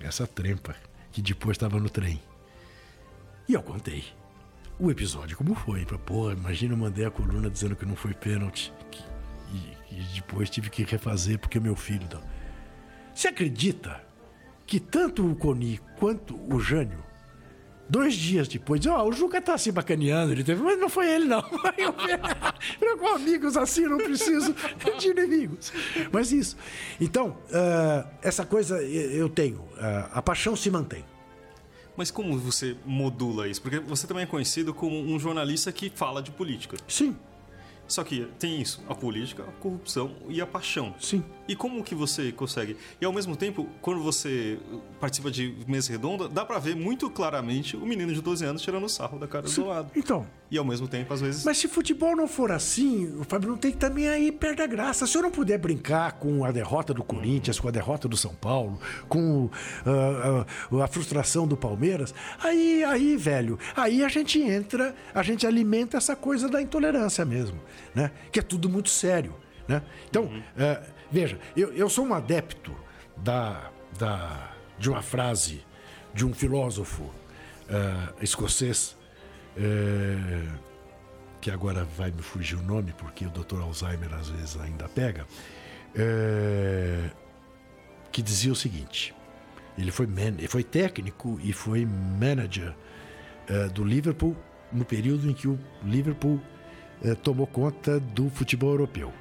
[0.00, 0.76] Essa trempa,
[1.16, 2.20] que depois estava no trem.
[3.48, 4.04] E eu contei
[4.78, 5.82] o episódio como foi.
[5.86, 8.70] Pra, pô, imagina eu mandei a coluna dizendo que não foi pênalti.
[9.50, 12.04] E, e, depois tive que refazer porque meu filho.
[12.04, 12.22] Então.
[13.14, 14.04] Você acredita
[14.66, 17.02] que tanto o Coni quanto o Jânio,
[17.88, 21.10] dois dias depois, ó, oh, o Juca tá se bacaneando, ele teve, mas não foi
[21.10, 21.42] ele, não.
[22.80, 24.54] Eu com amigos assim, não preciso
[24.98, 25.72] de inimigos.
[26.10, 26.56] Mas isso.
[27.00, 29.58] Então, uh, essa coisa eu tenho.
[29.58, 31.04] Uh, a paixão se mantém.
[31.96, 33.62] Mas como você modula isso?
[33.62, 36.76] Porque você também é conhecido como um jornalista que fala de política.
[36.86, 37.16] Sim.
[37.88, 40.94] Só que tem isso, a política, a corrupção e a paixão.
[41.00, 41.24] Sim.
[41.48, 42.76] E como que você consegue?
[43.00, 44.58] E ao mesmo tempo, quando você
[45.00, 48.88] participa de mesa redonda, dá para ver muito claramente o menino de 12 anos tirando
[48.88, 49.62] sarro da cara Sim.
[49.62, 49.90] do lado.
[49.94, 50.26] Então.
[50.48, 51.44] E ao mesmo tempo, às vezes.
[51.44, 54.66] Mas se futebol não for assim, o Fábio não tem que também aí perder a
[54.66, 55.06] graça.
[55.06, 58.32] Se eu não puder brincar com a derrota do Corinthians, com a derrota do São
[58.34, 58.78] Paulo,
[59.08, 65.22] com uh, uh, a frustração do Palmeiras, aí, aí, velho, aí a gente entra, a
[65.22, 67.58] gente alimenta essa coisa da intolerância mesmo,
[67.92, 68.12] né?
[68.30, 69.34] Que é tudo muito sério.
[69.66, 69.82] Né?
[70.08, 70.38] Então, uhum.
[70.38, 72.74] uh, veja, eu, eu sou um adepto
[73.16, 75.64] da, da, de uma frase
[76.14, 78.96] de um filósofo uh, escocês,
[79.56, 80.58] uh,
[81.40, 83.60] que agora vai me fugir o nome, porque o Dr.
[83.60, 85.26] Alzheimer às vezes ainda pega,
[85.94, 87.10] uh,
[88.10, 89.14] que dizia o seguinte:
[89.76, 92.74] ele foi, man, ele foi técnico e foi manager
[93.74, 94.36] do Liverpool
[94.72, 96.40] no período em que o Liverpool
[97.22, 99.12] tomou conta do futebol europeu.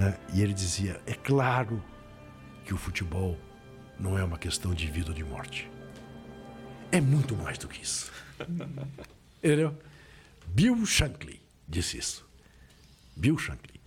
[0.00, 0.16] Né?
[0.32, 1.84] E ele dizia: é claro
[2.64, 3.36] que o futebol
[3.98, 5.70] não é uma questão de vida ou de morte.
[6.90, 8.10] É muito mais do que isso.
[9.44, 9.78] Entendeu?
[10.46, 12.26] Bill Shankly disse isso.
[13.14, 13.78] Bill Shankly.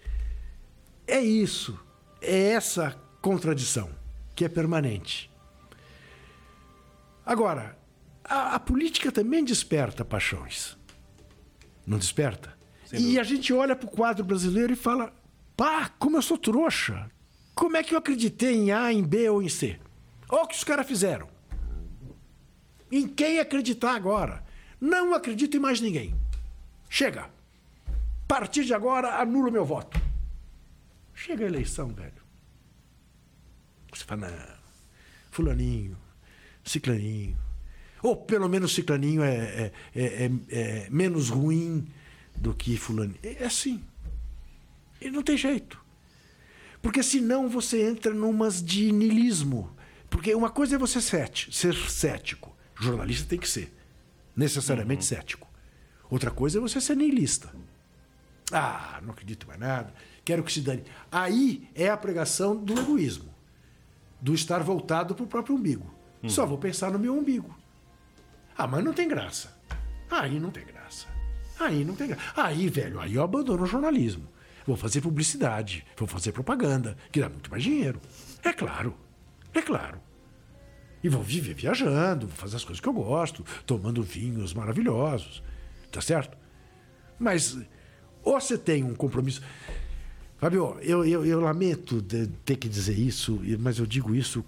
[1.08, 1.80] É isso.
[2.22, 3.90] É essa contradição
[4.36, 5.32] que é permanente.
[7.26, 7.76] Agora,
[8.24, 10.78] a, a política também desperta paixões.
[11.88, 12.56] Não desperta?
[12.92, 15.12] E a gente olha para o quadro brasileiro e fala:
[15.56, 17.10] pá, como eu sou trouxa.
[17.56, 19.80] Como é que eu acreditei em A, em B ou em C?
[20.30, 21.28] Olha o que os caras fizeram.
[22.92, 24.44] Em quem acreditar agora?
[24.80, 26.16] Não acredito em mais ninguém.
[26.90, 27.24] Chega.
[27.24, 30.00] A partir de agora, anulo meu voto.
[31.14, 32.24] Chega a eleição, velho.
[33.94, 34.56] Você fala, não,
[35.32, 35.98] fulaninho,
[36.64, 37.38] ciclaninho.
[38.02, 41.88] Ou pelo menos ciclaninho é, é, é, é, menos ruim
[42.36, 43.20] do que fulaninho.
[43.24, 43.84] É assim.
[45.04, 45.84] E não tem jeito.
[46.82, 49.76] Porque senão você entra numas de niilismo.
[50.10, 52.56] Porque uma coisa é você ser cético.
[52.80, 53.74] Jornalista tem que ser.
[54.36, 55.18] Necessariamente uhum.
[55.18, 55.48] cético.
[56.10, 57.54] Outra coisa é você ser niilista.
[58.52, 59.94] Ah, não acredito mais nada.
[60.24, 60.84] Quero que se dane.
[61.12, 63.34] Aí é a pregação do egoísmo.
[64.22, 65.94] Do estar voltado para o próprio umbigo.
[66.22, 66.30] Uhum.
[66.30, 67.56] Só vou pensar no meu umbigo.
[68.58, 69.58] Ah, mas não tem graça.
[70.10, 71.08] Aí não tem graça.
[71.60, 72.24] Aí não tem graça.
[72.36, 74.28] Aí, velho, aí eu abandono o jornalismo.
[74.66, 78.00] Vou fazer publicidade, vou fazer propaganda, que dá muito mais dinheiro.
[78.44, 78.96] É claro.
[79.54, 80.00] É claro.
[81.04, 85.44] E vou viver viajando, vou fazer as coisas que eu gosto, tomando vinhos maravilhosos.
[85.92, 86.38] Tá certo?
[87.20, 87.58] Mas
[88.24, 89.42] ou você tem um compromisso.
[90.38, 92.02] Fabio, eu, eu, eu lamento
[92.46, 94.44] ter que dizer isso, mas eu digo isso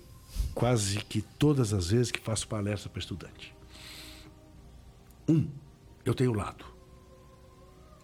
[0.54, 3.54] quase que todas as vezes que faço palestra para estudante.
[5.28, 5.48] Um,
[6.06, 6.66] eu tenho lado.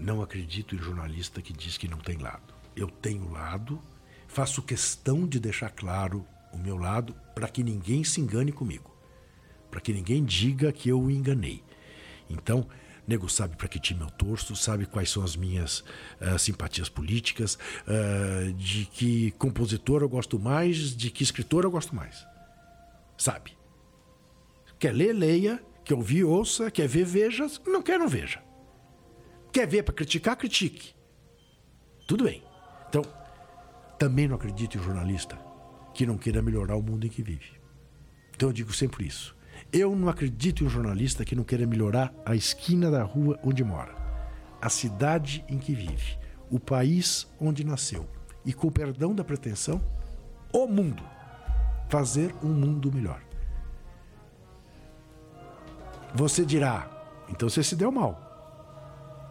[0.02, 2.56] Não acredito em jornalista que diz que não tem lado.
[2.76, 3.80] Eu tenho lado,
[4.28, 8.92] faço questão de deixar claro o meu lado para que ninguém se engane comigo,
[9.70, 11.64] para que ninguém diga que eu o enganei.
[12.28, 12.68] Então,
[13.08, 15.82] nego sabe para que time eu torço, sabe quais são as minhas
[16.20, 21.96] uh, simpatias políticas, uh, de que compositor eu gosto mais, de que escritor eu gosto
[21.96, 22.26] mais.
[23.16, 23.56] Sabe?
[24.80, 25.64] Quer ler, leia.
[25.86, 26.72] Quer ouvir, ouça.
[26.72, 27.46] Quer ver, veja.
[27.68, 28.42] Não quer, não veja.
[29.52, 30.94] Quer ver para criticar, critique.
[32.08, 32.44] Tudo bem.
[32.90, 33.04] Então,
[33.98, 35.38] também não acredito em jornalista
[35.94, 37.60] que não queira melhorar o mundo em que vive.
[38.34, 39.36] Então eu digo sempre isso.
[39.72, 43.94] Eu não acredito em jornalista que não queira melhorar a esquina da rua onde mora,
[44.62, 46.18] a cidade em que vive,
[46.50, 48.10] o país onde nasceu
[48.44, 49.82] e, com o perdão da pretensão,
[50.52, 51.04] o mundo.
[51.90, 53.22] Fazer um mundo melhor.
[56.16, 56.90] Você dirá,
[57.30, 58.31] então você se deu mal.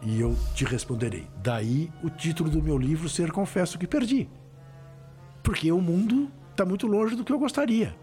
[0.01, 1.27] E eu te responderei.
[1.43, 4.27] Daí o título do meu livro ser Confesso que Perdi.
[5.43, 7.95] Porque o mundo está muito longe do que eu gostaria.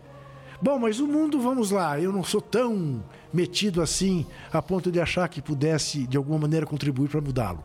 [0.61, 5.01] Bom, mas o mundo, vamos lá, eu não sou tão metido assim a ponto de
[5.01, 7.65] achar que pudesse de alguma maneira contribuir para mudá-lo.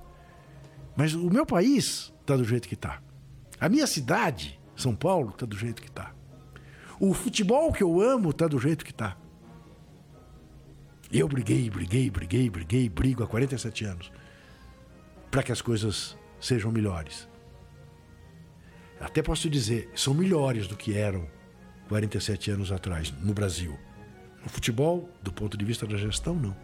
[0.95, 3.01] Mas o meu país está do jeito que está.
[3.59, 6.11] A minha cidade, São Paulo, está do jeito que está.
[6.99, 9.17] O futebol que eu amo está do jeito que está.
[11.11, 14.11] Eu briguei, briguei, briguei, briguei, brigo há 47 anos
[15.34, 17.27] para que as coisas sejam melhores.
[19.01, 21.27] Até posso dizer, são melhores do que eram
[21.89, 23.75] 47 anos atrás no Brasil.
[24.43, 26.55] No futebol, do ponto de vista da gestão, não.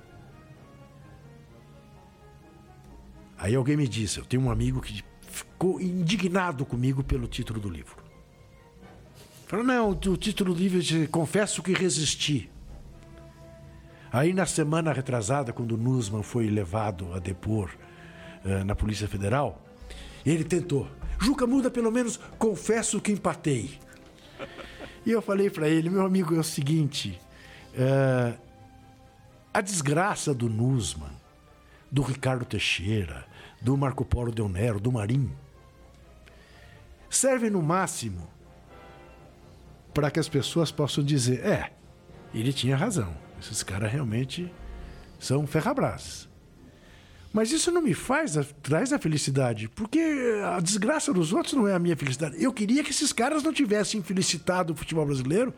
[3.39, 7.69] Aí alguém me disse, eu tenho um amigo que ficou indignado comigo pelo título do
[7.69, 7.97] livro.
[9.47, 12.51] Falou, não, o título do livro é Confesso que Resisti.
[14.11, 17.71] Aí na semana retrasada, quando o Nussmann foi levado a depor
[18.45, 19.61] eh, na Polícia Federal,
[20.25, 20.87] ele tentou.
[21.19, 23.77] Juca Muda, pelo menos confesso que empatei.
[25.05, 27.19] E eu falei para ele, meu amigo, é o seguinte:
[27.73, 28.39] uh,
[29.53, 31.11] a desgraça do Nusman,
[31.91, 33.25] do Ricardo Teixeira,
[33.61, 35.31] do Marco Polo Del Nero, do Marim,
[37.09, 38.29] serve no máximo
[39.93, 41.71] para que as pessoas possam dizer: é,
[42.33, 44.51] ele tinha razão, esses caras realmente
[45.19, 46.28] são ferrabras.
[47.31, 49.99] Mas isso não me faz traz a felicidade, porque
[50.43, 52.41] a desgraça dos outros não é a minha felicidade.
[52.43, 55.53] Eu queria que esses caras não tivessem felicitado o futebol brasileiro,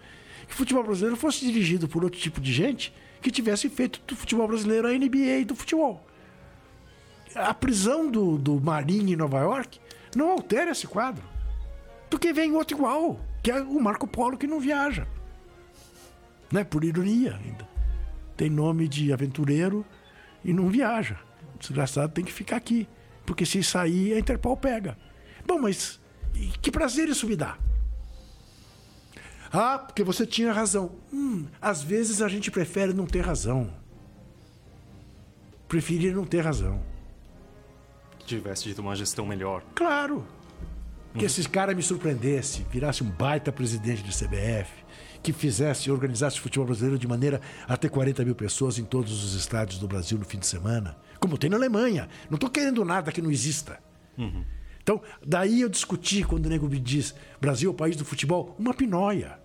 [0.48, 4.16] que o futebol brasileiro fosse dirigido por outro tipo de gente que tivesse feito do
[4.16, 6.06] futebol brasileiro a NBA do futebol.
[7.34, 9.80] A prisão do, do Marinho em Nova York
[10.14, 11.24] não altera esse quadro.
[12.10, 15.08] Porque vem outro igual, que é o Marco Polo que não viaja.
[16.52, 16.66] Né?
[16.66, 17.66] Por ironia ainda.
[18.36, 19.86] Tem nome de aventureiro
[20.44, 21.18] e não viaja
[21.62, 22.88] desgraçado tem que ficar aqui.
[23.26, 24.98] Porque se sair, a Interpol pega.
[25.46, 26.00] Bom, mas
[26.62, 27.58] que prazer isso me dá?
[29.52, 30.96] Ah, porque você tinha razão.
[31.14, 33.70] Hum, às vezes a gente prefere não ter razão.
[35.68, 36.82] Preferir não ter razão.
[38.26, 39.62] Tivesse dito uma gestão melhor.
[39.76, 40.26] Claro.
[41.14, 41.26] Que uhum.
[41.26, 44.72] esses caras me surpreendesse, virasse um baita presidente de CBF,
[45.22, 49.24] que fizesse, organizasse o futebol brasileiro de maneira a ter 40 mil pessoas em todos
[49.24, 52.10] os estádios do Brasil no fim de semana como tem na Alemanha.
[52.30, 53.80] Não estou querendo nada que não exista.
[54.18, 54.44] Uhum.
[54.82, 58.54] Então, daí eu discuti quando o nego me diz: Brasil é o país do futebol,
[58.60, 59.40] uma pinóia.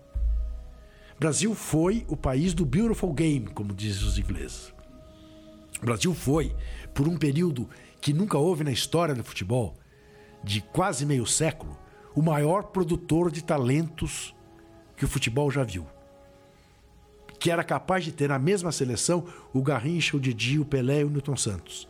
[1.19, 4.73] Brasil foi o país do beautiful game, como dizem os ingleses.
[5.81, 6.55] O Brasil foi,
[6.93, 7.69] por um período
[8.01, 9.77] que nunca houve na história do futebol,
[10.43, 11.77] de quase meio século,
[12.15, 14.35] o maior produtor de talentos
[14.95, 15.87] que o futebol já viu
[17.39, 21.03] que era capaz de ter na mesma seleção o Garrincha, o Didi, o Pelé e
[21.03, 21.87] o Newton Santos.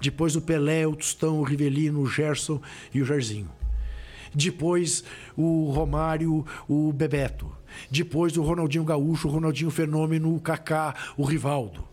[0.00, 2.60] Depois o Pelé, o Tostão, o Rivelino, o Gerson
[2.92, 3.50] e o Jairzinho.
[4.34, 5.04] Depois
[5.36, 7.50] o Romário, o Bebeto.
[7.90, 11.86] Depois o Ronaldinho Gaúcho, o Ronaldinho Fenômeno, o Kaká, o Rivaldo.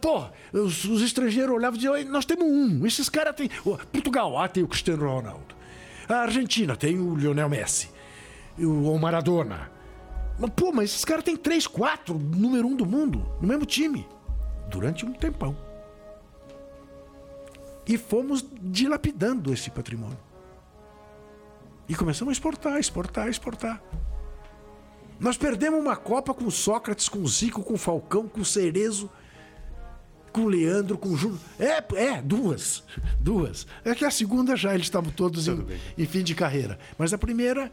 [0.00, 3.50] Pô, os, os estrangeiros olhavam e diziam: Nós temos um, esses caras têm.
[3.92, 5.54] Portugal, ah, tem o Cristiano Ronaldo.
[6.08, 7.90] A Argentina tem o Lionel Messi,
[8.58, 9.75] o Maradona.
[10.38, 14.06] Mas, pô, mas esses caras têm três, quatro, número um do mundo, no mesmo time.
[14.68, 15.56] Durante um tempão.
[17.86, 20.18] E fomos dilapidando esse patrimônio.
[21.88, 23.82] E começamos a exportar, exportar, exportar.
[25.18, 29.08] Nós perdemos uma Copa com Sócrates, com Zico, com Falcão, com Cerezo,
[30.32, 31.40] com Leandro, com Júnior.
[31.58, 32.82] É, é, duas.
[33.18, 33.66] Duas.
[33.84, 35.64] É que a segunda já eles estavam todos em,
[35.96, 36.78] em, fim de carreira.
[36.98, 37.72] Mas a primeira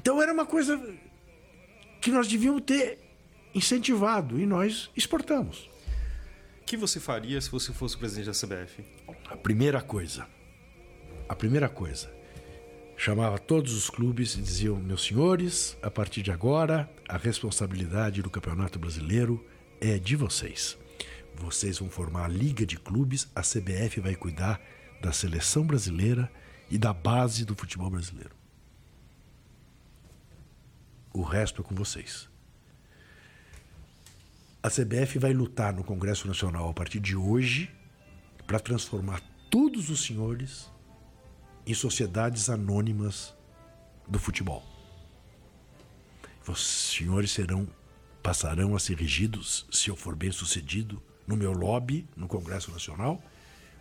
[0.00, 0.80] então era uma coisa
[2.00, 2.98] que nós devíamos ter
[3.54, 5.68] incentivado e nós exportamos.
[6.62, 8.82] O que você faria se você fosse o presidente da CBF?
[9.28, 10.26] A primeira coisa,
[11.28, 12.10] a primeira coisa,
[12.96, 18.30] chamava todos os clubes e diziam: meus senhores, a partir de agora, a responsabilidade do
[18.30, 19.44] Campeonato Brasileiro
[19.82, 20.78] é de vocês.
[21.34, 24.58] Vocês vão formar a liga de clubes, a CBF vai cuidar
[25.02, 26.32] da seleção brasileira
[26.70, 28.39] e da base do futebol brasileiro.
[31.12, 32.28] O resto é com vocês.
[34.62, 37.70] A CBF vai lutar no Congresso Nacional a partir de hoje
[38.46, 40.70] para transformar todos os senhores
[41.66, 43.34] em sociedades anônimas
[44.06, 44.64] do futebol.
[46.46, 47.68] Os senhores serão
[48.22, 53.22] passarão a ser regidos, se eu for bem sucedido, no meu lobby no Congresso Nacional.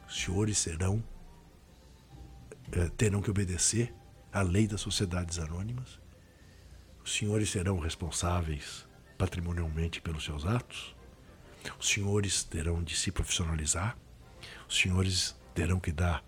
[0.07, 1.03] Os senhores serão
[2.71, 3.93] eh, terão que obedecer
[4.32, 5.99] à lei das sociedades anônimas.
[7.10, 8.86] Os senhores serão responsáveis
[9.18, 10.95] patrimonialmente pelos seus atos.
[11.80, 13.97] Os senhores terão de se profissionalizar.
[14.70, 16.24] Os senhores terão que dar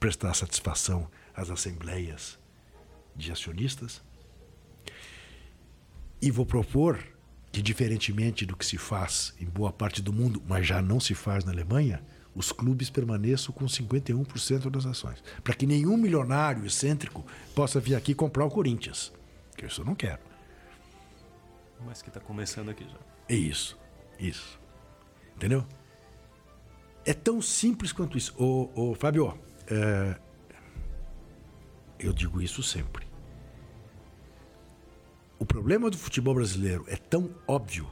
[0.00, 2.36] prestar satisfação às assembleias
[3.14, 4.02] de acionistas.
[6.20, 6.98] E vou propor
[7.52, 11.14] que, diferentemente do que se faz em boa parte do mundo, mas já não se
[11.14, 15.22] faz na Alemanha, os clubes permaneçam com 51% das ações.
[15.44, 17.24] Para que nenhum milionário excêntrico
[17.54, 19.12] possa vir aqui comprar o Corinthians.
[19.56, 20.20] Que isso eu não quero.
[21.84, 22.98] Mas que está começando aqui já.
[23.28, 23.78] É isso.
[24.18, 24.60] Isso.
[25.36, 25.66] Entendeu?
[27.04, 28.34] É tão simples quanto isso.
[28.38, 29.36] Ô, ô Fábio,
[29.66, 30.16] é...
[31.98, 33.06] eu digo isso sempre.
[35.38, 37.90] O problema do futebol brasileiro é tão óbvio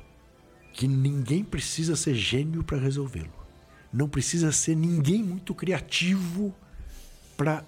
[0.73, 3.33] que ninguém precisa ser gênio para resolvê-lo.
[3.93, 6.55] Não precisa ser ninguém muito criativo
[7.37, 7.65] para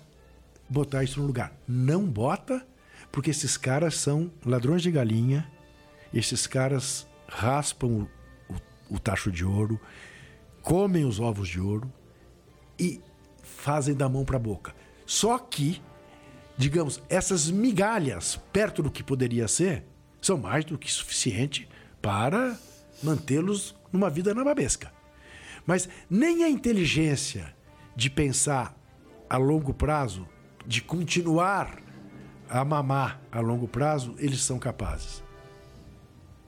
[0.68, 1.52] botar isso no lugar.
[1.66, 2.64] Não bota,
[3.12, 5.48] porque esses caras são ladrões de galinha,
[6.12, 8.08] esses caras raspam
[8.48, 9.78] o, o, o tacho de ouro,
[10.62, 11.92] comem os ovos de ouro
[12.78, 13.00] e
[13.42, 14.74] fazem da mão para a boca.
[15.04, 15.82] Só que,
[16.56, 19.84] digamos, essas migalhas perto do que poderia ser
[20.20, 21.68] são mais do que suficiente
[22.00, 22.58] para
[23.02, 24.92] mantê-los numa vida nababesca.
[25.66, 27.54] Mas nem a inteligência
[27.94, 28.74] de pensar
[29.28, 30.26] a longo prazo,
[30.66, 31.81] de continuar
[32.52, 35.22] a mamar a longo prazo, eles são capazes.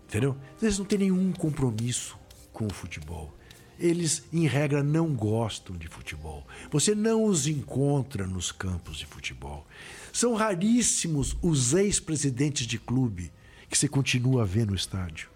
[0.06, 0.36] Entendeu?
[0.60, 2.18] Eles não têm nenhum compromisso
[2.52, 3.34] com o futebol.
[3.78, 6.46] Eles, em regra, não gostam de futebol.
[6.70, 9.66] Você não os encontra nos campos de futebol.
[10.12, 13.32] São raríssimos os ex-presidentes de clube
[13.68, 15.30] que você continua a ver no estádio.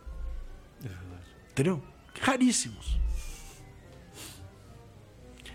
[0.85, 1.31] É verdade.
[1.51, 1.83] Entendeu?
[2.21, 3.01] Raríssimos.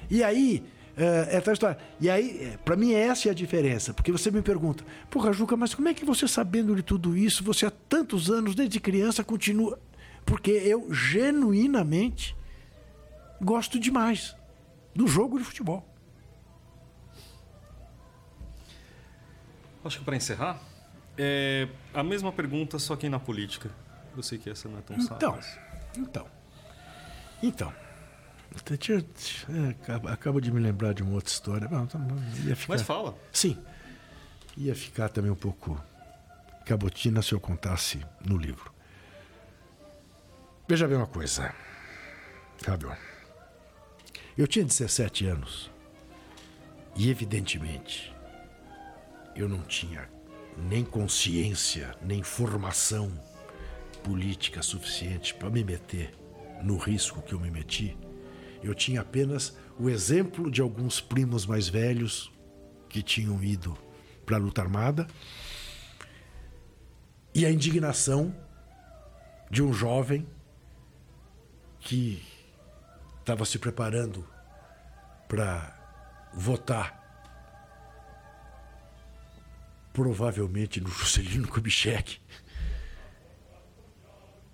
[0.09, 1.77] E aí, é, é tal história.
[1.99, 3.93] E aí, é, para mim, essa é a diferença.
[3.93, 7.43] Porque você me pergunta, porra, Juca, mas como é que você, sabendo de tudo isso,
[7.43, 9.79] você há tantos anos, desde criança, continua.
[10.25, 12.35] Porque eu, genuinamente,
[13.41, 14.35] gosto demais
[14.95, 15.87] do jogo de futebol.
[19.83, 20.61] Acho que para encerrar,
[21.17, 23.69] é a mesma pergunta, só que na política.
[24.15, 25.61] Eu sei que essa não é tão então, sábia.
[25.97, 26.27] Então,
[27.41, 27.73] então,
[30.11, 31.69] acabo de me lembrar de uma outra história.
[32.45, 33.17] Ia ficar, Mas fala.
[33.31, 33.57] Sim.
[34.55, 35.81] Ia ficar também um pouco
[36.65, 38.71] cabotina se eu contasse no livro.
[40.67, 41.53] Veja bem uma coisa,
[42.57, 42.95] Fábio.
[44.37, 45.69] Eu tinha 17 anos
[46.95, 48.13] e, evidentemente,
[49.35, 50.09] eu não tinha
[50.57, 53.11] nem consciência, nem formação
[54.03, 56.13] política suficiente para me meter
[56.61, 57.97] no risco que eu me meti
[58.63, 62.31] eu tinha apenas o exemplo de alguns primos mais velhos
[62.89, 63.77] que tinham ido
[64.25, 65.07] para a luta armada.
[67.33, 68.33] E a indignação
[69.49, 70.27] de um jovem
[71.79, 72.23] que
[73.19, 74.25] estava se preparando
[75.27, 75.79] para
[76.33, 77.01] votar
[79.91, 82.19] provavelmente no Juscelino Kubitschek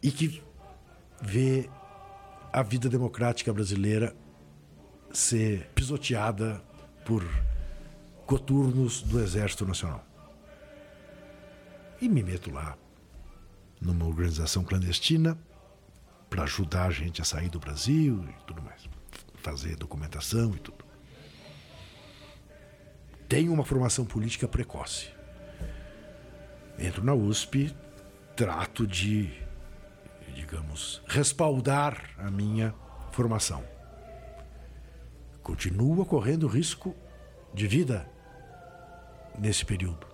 [0.02, 0.44] e que
[1.22, 1.70] vê
[2.52, 4.16] a vida democrática brasileira
[5.12, 6.62] ser pisoteada
[7.06, 7.24] por
[8.26, 10.06] coturnos do Exército Nacional.
[12.02, 12.78] E me meto lá
[13.82, 15.38] numa organização clandestina
[16.30, 18.88] para ajudar a gente a sair do Brasil e tudo mais,
[19.36, 20.86] fazer documentação e tudo.
[23.28, 25.10] Tenho uma formação política precoce.
[26.78, 27.76] Entro na USP,
[28.36, 29.30] trato de
[30.34, 32.74] digamos, respaldar a minha
[33.12, 33.64] formação.
[35.44, 36.96] Continua correndo risco
[37.54, 38.10] de vida
[39.38, 40.08] nesse período.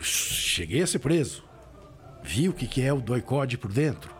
[0.00, 1.44] Cheguei a ser preso.
[2.22, 4.14] Vi o que é o doicode por dentro.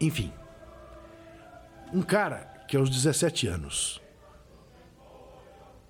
[0.00, 0.32] Enfim,
[1.92, 4.00] um cara que aos 17 anos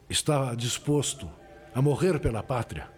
[0.08, 1.30] estava disposto
[1.72, 2.90] a morrer pela pátria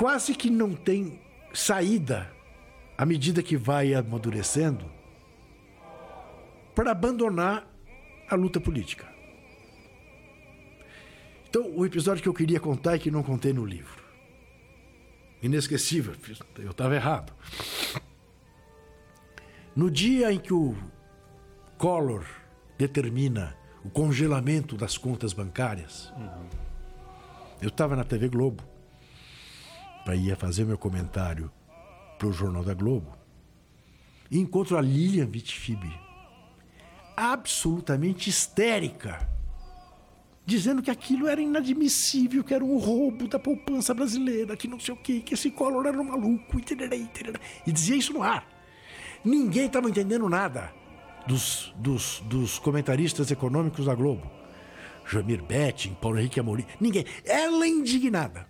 [0.00, 1.20] quase que não tem
[1.52, 2.32] saída
[2.96, 4.90] à medida que vai amadurecendo
[6.74, 7.70] para abandonar
[8.26, 9.06] a luta política.
[11.46, 14.02] Então, o episódio que eu queria contar e que não contei no livro.
[15.42, 16.14] Inesquecível,
[16.58, 17.34] eu estava errado.
[19.76, 20.74] No dia em que o
[21.76, 22.24] Collor
[22.78, 23.54] determina
[23.84, 26.46] o congelamento das contas bancárias, uhum.
[27.60, 28.69] eu estava na TV Globo
[30.04, 31.50] para ir fazer meu comentário
[32.18, 33.16] para o Jornal da Globo
[34.30, 35.90] e encontro a Lilian Vitfib
[37.16, 39.28] absolutamente histérica
[40.50, 44.92] dizendo que aquilo era inadmissível, que era um roubo da poupança brasileira, que não sei
[44.92, 48.22] o quê, que esse Collor era um maluco, e, tererê, tererê, e dizia isso no
[48.22, 48.44] ar.
[49.24, 50.72] Ninguém estava entendendo nada
[51.24, 54.28] dos, dos, dos, comentaristas econômicos da Globo.
[55.08, 57.04] Jamir Betting, Paulo Henrique Amorim, ninguém.
[57.24, 58.49] Ela indignada.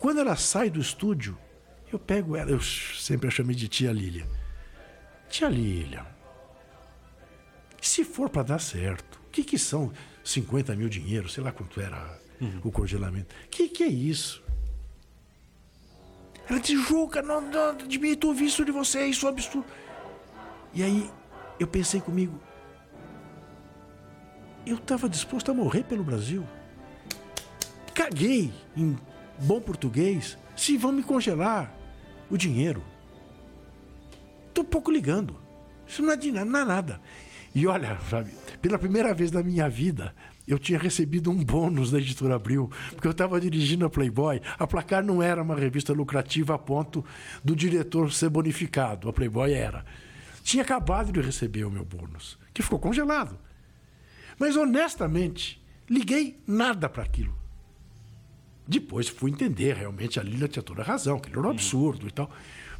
[0.00, 1.36] Quando ela sai do estúdio,
[1.92, 4.26] eu pego ela, eu sempre a chamei de tia Lília.
[5.28, 6.06] Tia Lília,
[7.82, 9.92] se for para dar certo, o que, que são
[10.24, 12.60] 50 mil dinheiro, sei lá quanto era uhum.
[12.64, 13.34] o congelamento.
[13.50, 14.42] Que que é isso?
[16.48, 19.68] Ela disse, Juca, não, não admito ouvir isso de você, isso é absurdo.
[20.72, 21.10] E aí
[21.58, 22.40] eu pensei comigo,
[24.64, 26.48] eu estava disposto a morrer pelo Brasil.
[27.94, 28.98] Caguei, em
[29.40, 31.74] bom português, se vão me congelar
[32.30, 32.82] o dinheiro.
[34.48, 35.36] Estou pouco ligando.
[35.86, 37.00] Isso não é de nada, não é nada.
[37.54, 38.30] E olha, sabe,
[38.62, 40.14] pela primeira vez na minha vida,
[40.46, 44.40] eu tinha recebido um bônus da editora Abril, porque eu estava dirigindo a Playboy.
[44.58, 47.04] A Placar não era uma revista lucrativa a ponto
[47.42, 49.08] do diretor ser bonificado.
[49.08, 49.84] A Playboy era.
[50.42, 53.38] Tinha acabado de receber o meu bônus, que ficou congelado.
[54.38, 57.39] Mas honestamente, liguei nada para aquilo.
[58.70, 62.10] Depois fui entender, realmente a Lila tinha toda a razão, que era um absurdo e
[62.12, 62.30] tal.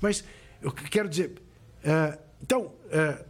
[0.00, 0.22] Mas
[0.62, 1.32] eu quero dizer.
[1.80, 3.24] Uh, então, uh,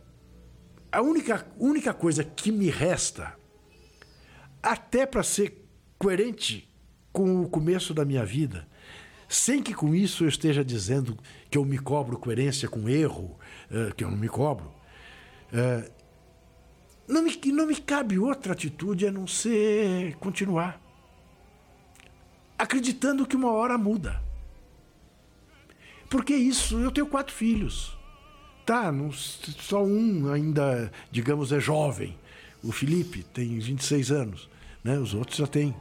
[0.93, 3.35] a única, única coisa que me resta,
[4.63, 5.67] até para ser
[5.99, 6.71] coerente
[7.11, 8.69] com o começo da minha vida,
[9.27, 11.17] sem que com isso eu esteja dizendo
[11.51, 13.39] que eu me cobro coerência com erro,
[13.71, 14.71] uh, que eu não me cobro,
[17.09, 20.80] não, me, não me cabe outra atitude a não ser continuar.
[22.61, 24.23] Acreditando que uma hora muda.
[26.11, 27.97] Porque isso, eu tenho quatro filhos.
[28.67, 32.19] Tá, não, só um ainda, digamos, é jovem.
[32.63, 34.51] O Felipe tem 26 anos,
[34.85, 34.99] né?
[34.99, 35.75] os outros já têm.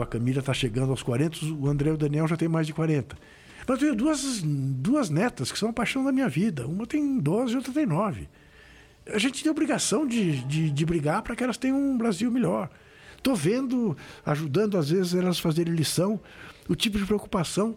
[0.00, 2.72] A Camila está chegando aos 40, o André e o Daniel já têm mais de
[2.72, 3.18] 40.
[3.66, 6.66] Mas eu tenho duas, duas netas que são a paixão da minha vida.
[6.66, 8.26] Uma tem 12 e outra tem 9.
[9.12, 12.30] A gente tem a obrigação de, de, de brigar para que elas tenham um Brasil
[12.30, 12.70] melhor.
[13.24, 13.96] Estou vendo,
[14.26, 16.20] ajudando às vezes elas fazerem lição,
[16.68, 17.74] o tipo de preocupação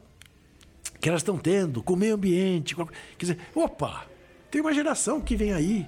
[1.00, 2.76] que elas estão tendo com o meio ambiente.
[2.76, 2.86] Quer
[3.18, 4.06] dizer, opa,
[4.52, 5.88] tem uma geração que vem aí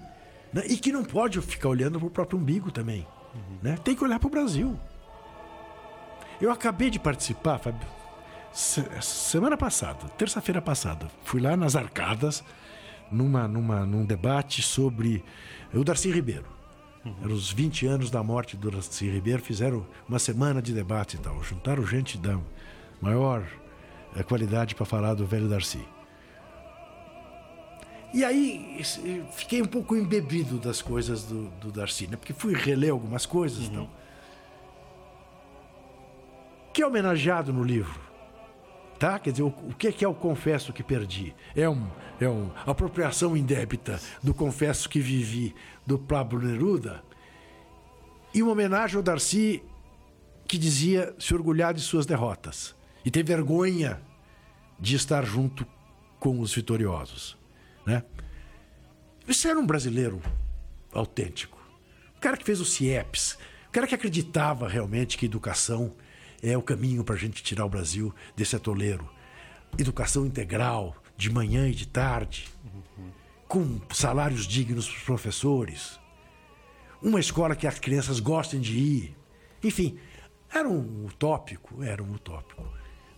[0.53, 0.63] né?
[0.65, 3.05] e que não pode ficar olhando para o próprio umbigo também.
[3.35, 3.57] Uhum.
[3.61, 3.77] Né?
[3.83, 4.79] Tem que olhar para o Brasil.
[6.39, 7.85] Eu acabei de participar, Fábio,
[8.53, 12.45] semana passada, terça-feira passada, fui lá nas arcadas
[13.11, 15.21] numa, numa, num debate sobre
[15.73, 16.58] o Darcy Ribeiro.
[17.05, 17.15] Uhum.
[17.23, 21.19] Eram os 20 anos da morte do Darcy Ribeiro, fizeram uma semana de debate e
[21.19, 21.41] tal.
[21.43, 22.37] Juntaram gente da
[23.01, 23.45] maior
[24.15, 25.85] eh, qualidade para falar do velho Darcy.
[28.13, 28.81] E aí
[29.31, 32.17] fiquei um pouco embebido das coisas do, do Darcy, né?
[32.17, 33.65] Porque fui reler algumas coisas uhum.
[33.65, 33.89] então.
[36.73, 38.09] Que é homenageado no livro.
[38.97, 39.17] Tá?
[39.17, 41.33] Quer dizer, o, o que, é que é o confesso que perdi?
[41.55, 41.87] É um,
[42.19, 45.55] é uma apropriação indébita do confesso que vivi
[45.89, 47.03] do Pablo Neruda
[48.31, 49.63] e uma homenagem ao Darcy
[50.47, 53.99] que dizia se orgulhar de suas derrotas e ter vergonha
[54.79, 55.65] de estar junto
[56.19, 57.35] com os vitoriosos.
[57.87, 58.03] Né?
[59.27, 60.21] Isso era um brasileiro
[60.93, 61.59] autêntico.
[62.15, 65.95] O cara que fez o CIEPS, o cara que acreditava realmente que educação
[66.43, 69.09] é o caminho para a gente tirar o Brasil desse atoleiro.
[69.75, 73.09] Educação integral, de manhã e de tarde, uhum.
[73.49, 75.99] Com salários dignos para os professores.
[77.01, 79.17] Uma escola que as crianças gostem de ir.
[79.61, 79.99] Enfim,
[80.49, 82.65] era um utópico, era um utópico.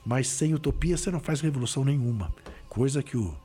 [0.03, 2.33] Mas sem utopia você não faz revolução nenhuma.
[2.67, 3.37] Coisa que o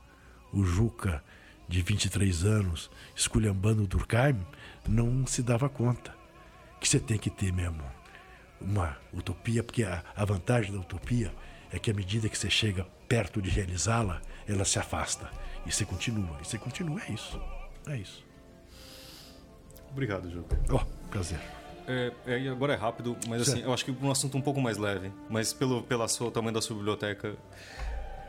[0.51, 1.23] o Juca,
[1.67, 4.39] de 23 anos, esculhambando o Durkheim,
[4.87, 6.15] não se dava conta
[6.79, 7.83] que você tem que ter mesmo
[8.61, 11.33] uma utopia, porque a, a vantagem da utopia
[11.71, 15.29] é que à medida que você chega perto de realizá-la, ela se afasta.
[15.67, 17.41] E você continua, e você continua, é isso.
[17.87, 18.23] É isso.
[19.91, 20.57] Obrigado, Juca.
[20.69, 20.79] Oh,
[21.09, 21.39] prazer.
[21.85, 24.77] É, é, agora é rápido, mas assim, eu acho que um assunto um pouco mais
[24.77, 25.11] leve.
[25.29, 27.35] Mas pelo pela sua, tamanho da sua biblioteca,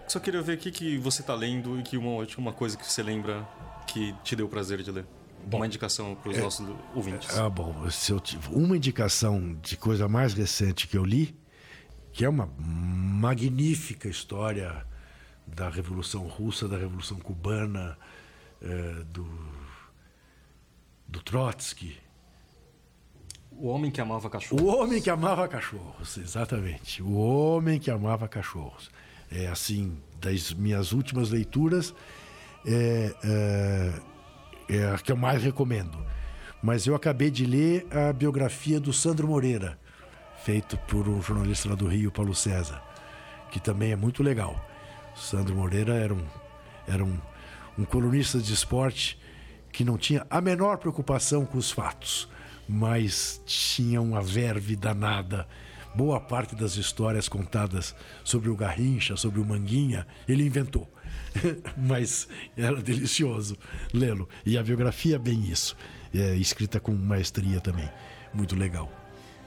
[0.08, 2.84] só queria ver o que, que você está lendo e que uma, uma coisa que
[2.84, 3.46] você lembra
[3.86, 5.06] que te deu prazer de ler.
[5.46, 7.36] Bom, uma indicação para os é, nossos ouvintes.
[7.38, 7.88] Ah, bom.
[7.90, 11.36] Se eu tive uma indicação de coisa mais recente que eu li,
[12.12, 14.84] que é uma magnífica história
[15.54, 17.98] da Revolução Russa, da Revolução Cubana,
[18.62, 19.26] é, do,
[21.06, 21.96] do Trotsky.
[23.50, 24.62] O Homem que Amava Cachorros.
[24.62, 27.02] O Homem que Amava Cachorros, exatamente.
[27.02, 28.90] O Homem que Amava Cachorros.
[29.30, 31.94] É assim, das minhas últimas leituras,
[32.64, 35.98] é, é, é a que eu mais recomendo.
[36.62, 39.78] Mas eu acabei de ler a biografia do Sandro Moreira,
[40.44, 42.82] feito por um jornalista lá do Rio, Paulo César,
[43.50, 44.67] que também é muito legal.
[45.18, 46.24] Sandro Moreira era um,
[46.86, 47.18] era um,
[47.76, 49.18] um colunista de esporte
[49.72, 52.28] que não tinha a menor preocupação com os fatos,
[52.68, 55.46] mas tinha uma verve danada.
[55.94, 60.88] Boa parte das histórias contadas sobre o Garrincha, sobre o Manguinha, ele inventou.
[61.76, 63.56] mas era delicioso
[63.92, 64.28] lê-lo.
[64.44, 65.76] E a biografia é bem isso.
[66.14, 67.88] É escrita com maestria também.
[68.32, 68.90] Muito legal.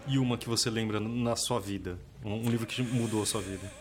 [0.08, 1.98] E uma que você lembra na sua vida?
[2.24, 3.81] Um livro que mudou a sua vida?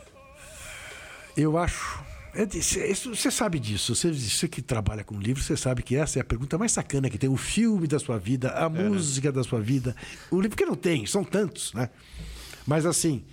[1.40, 2.04] Eu acho.
[2.34, 3.94] É você sabe disso.
[3.94, 7.08] Você, você, que trabalha com livro, você sabe que essa é a pergunta mais sacana
[7.08, 7.30] que tem.
[7.30, 8.88] O filme da sua vida, a é, né?
[8.88, 9.32] música né?
[9.32, 9.96] da sua vida.
[10.30, 11.88] O livro que não tem, são tantos, né?
[12.66, 13.24] Mas assim.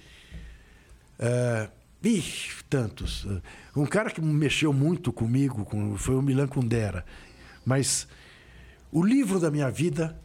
[1.19, 1.69] Uh,
[2.07, 2.23] ih,
[2.69, 3.27] tantos.
[3.75, 7.05] Um cara que mexeu muito comigo com, foi o Milan Kundera.
[7.65, 8.07] Mas
[8.89, 10.17] o livro da minha vida,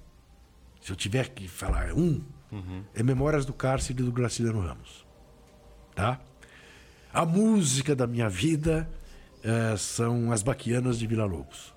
[0.81, 2.23] se eu tiver que falar um,
[2.53, 2.85] uhum.
[2.95, 5.05] é Memórias do Cárcere do Graciliano Ramos.
[5.95, 6.21] Tá?
[7.13, 8.89] A música da minha vida
[9.45, 11.75] é, são As Baquianas de Vila Lobos.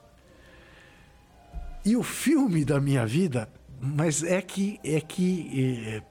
[1.83, 3.49] E o filme da minha vida,
[3.81, 6.01] mas é que é que,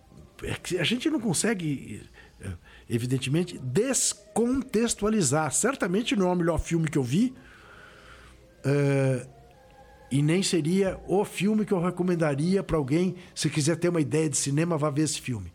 [0.43, 2.03] é, é que a gente não consegue,
[2.39, 2.51] é,
[2.89, 5.51] evidentemente, descontextualizar.
[5.53, 7.35] Certamente não é o melhor filme que eu vi.
[8.63, 9.27] É,
[10.11, 14.29] e nem seria o filme que eu recomendaria para alguém, se quiser ter uma ideia
[14.29, 15.51] de cinema, vá ver esse filme.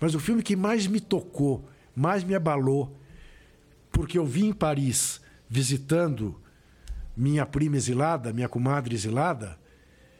[0.00, 3.01] Mas o filme que mais me tocou, mais me abalou,
[3.92, 6.40] porque eu vim em Paris visitando
[7.16, 9.58] minha prima exilada, minha comadre exilada,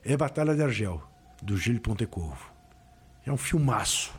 [0.05, 1.03] é Batalha de Argel,
[1.43, 2.53] do Gilles Pontecorvo.
[3.25, 4.13] É um filmaço.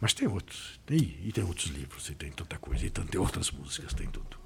[0.00, 0.80] Mas tem outros.
[0.84, 4.38] Tem, e tem outros livros, e tem tanta coisa, e tem outras músicas, tem tudo.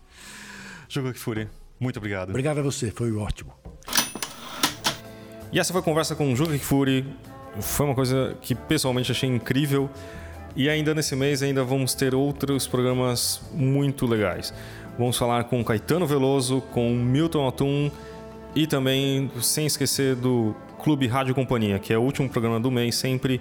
[0.89, 1.49] Jogo Kifuri,
[1.81, 2.31] muito obrigado.
[2.31, 3.53] Obrigado a você, foi ótimo.
[5.53, 7.07] E essa foi a conversa com o Juca Kifuri.
[7.61, 9.89] Foi uma coisa que pessoalmente achei incrível.
[10.57, 14.55] E ainda nesse mês ainda vamos ter outros programas muito legais.
[14.97, 17.91] Vamos falar com Caetano Veloso, com Milton Atum
[18.55, 22.95] e também, sem esquecer, do Clube Rádio Companhia, que é o último programa do mês
[22.95, 23.41] sempre.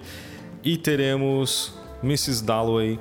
[0.64, 1.72] E teremos
[2.02, 2.42] Mrs.
[2.42, 2.98] Dalloway,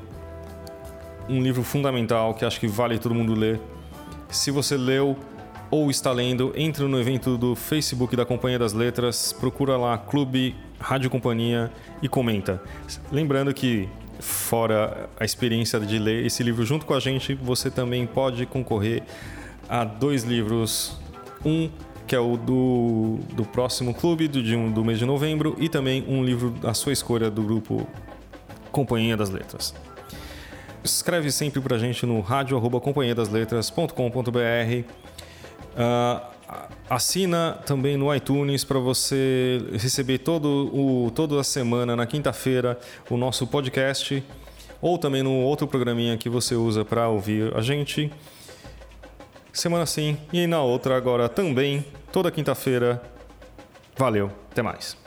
[1.28, 3.60] um livro fundamental que acho que vale todo mundo ler.
[4.30, 5.18] Se você leu
[5.72, 10.56] ou está lendo, entre no evento do Facebook da Companhia das Letras, procura lá Clube
[10.80, 12.62] Rádio Companhia e comenta.
[13.12, 13.90] Lembrando que
[14.24, 19.04] fora a experiência de ler esse livro junto com a gente, você também pode concorrer
[19.68, 20.98] a dois livros.
[21.46, 21.70] Um
[22.06, 25.70] que é o do, do próximo clube do, de um, do mês de novembro e
[25.70, 27.88] também um livro da sua escolha do grupo
[28.72, 29.74] Companhia das Letras.
[30.84, 34.94] Escreve sempre pra gente no rádio@companhiadasletras.com.br.
[35.74, 36.33] Uh,
[36.90, 43.18] assina também no iTunes para você receber todo o, toda a semana, na quinta-feira, o
[43.18, 44.24] nosso podcast
[44.82, 48.12] ou também no outro programinha que você usa para ouvir a gente.
[49.54, 53.02] Semana sim e na outra agora também, toda quinta-feira.
[53.96, 54.98] Valeu, até mais.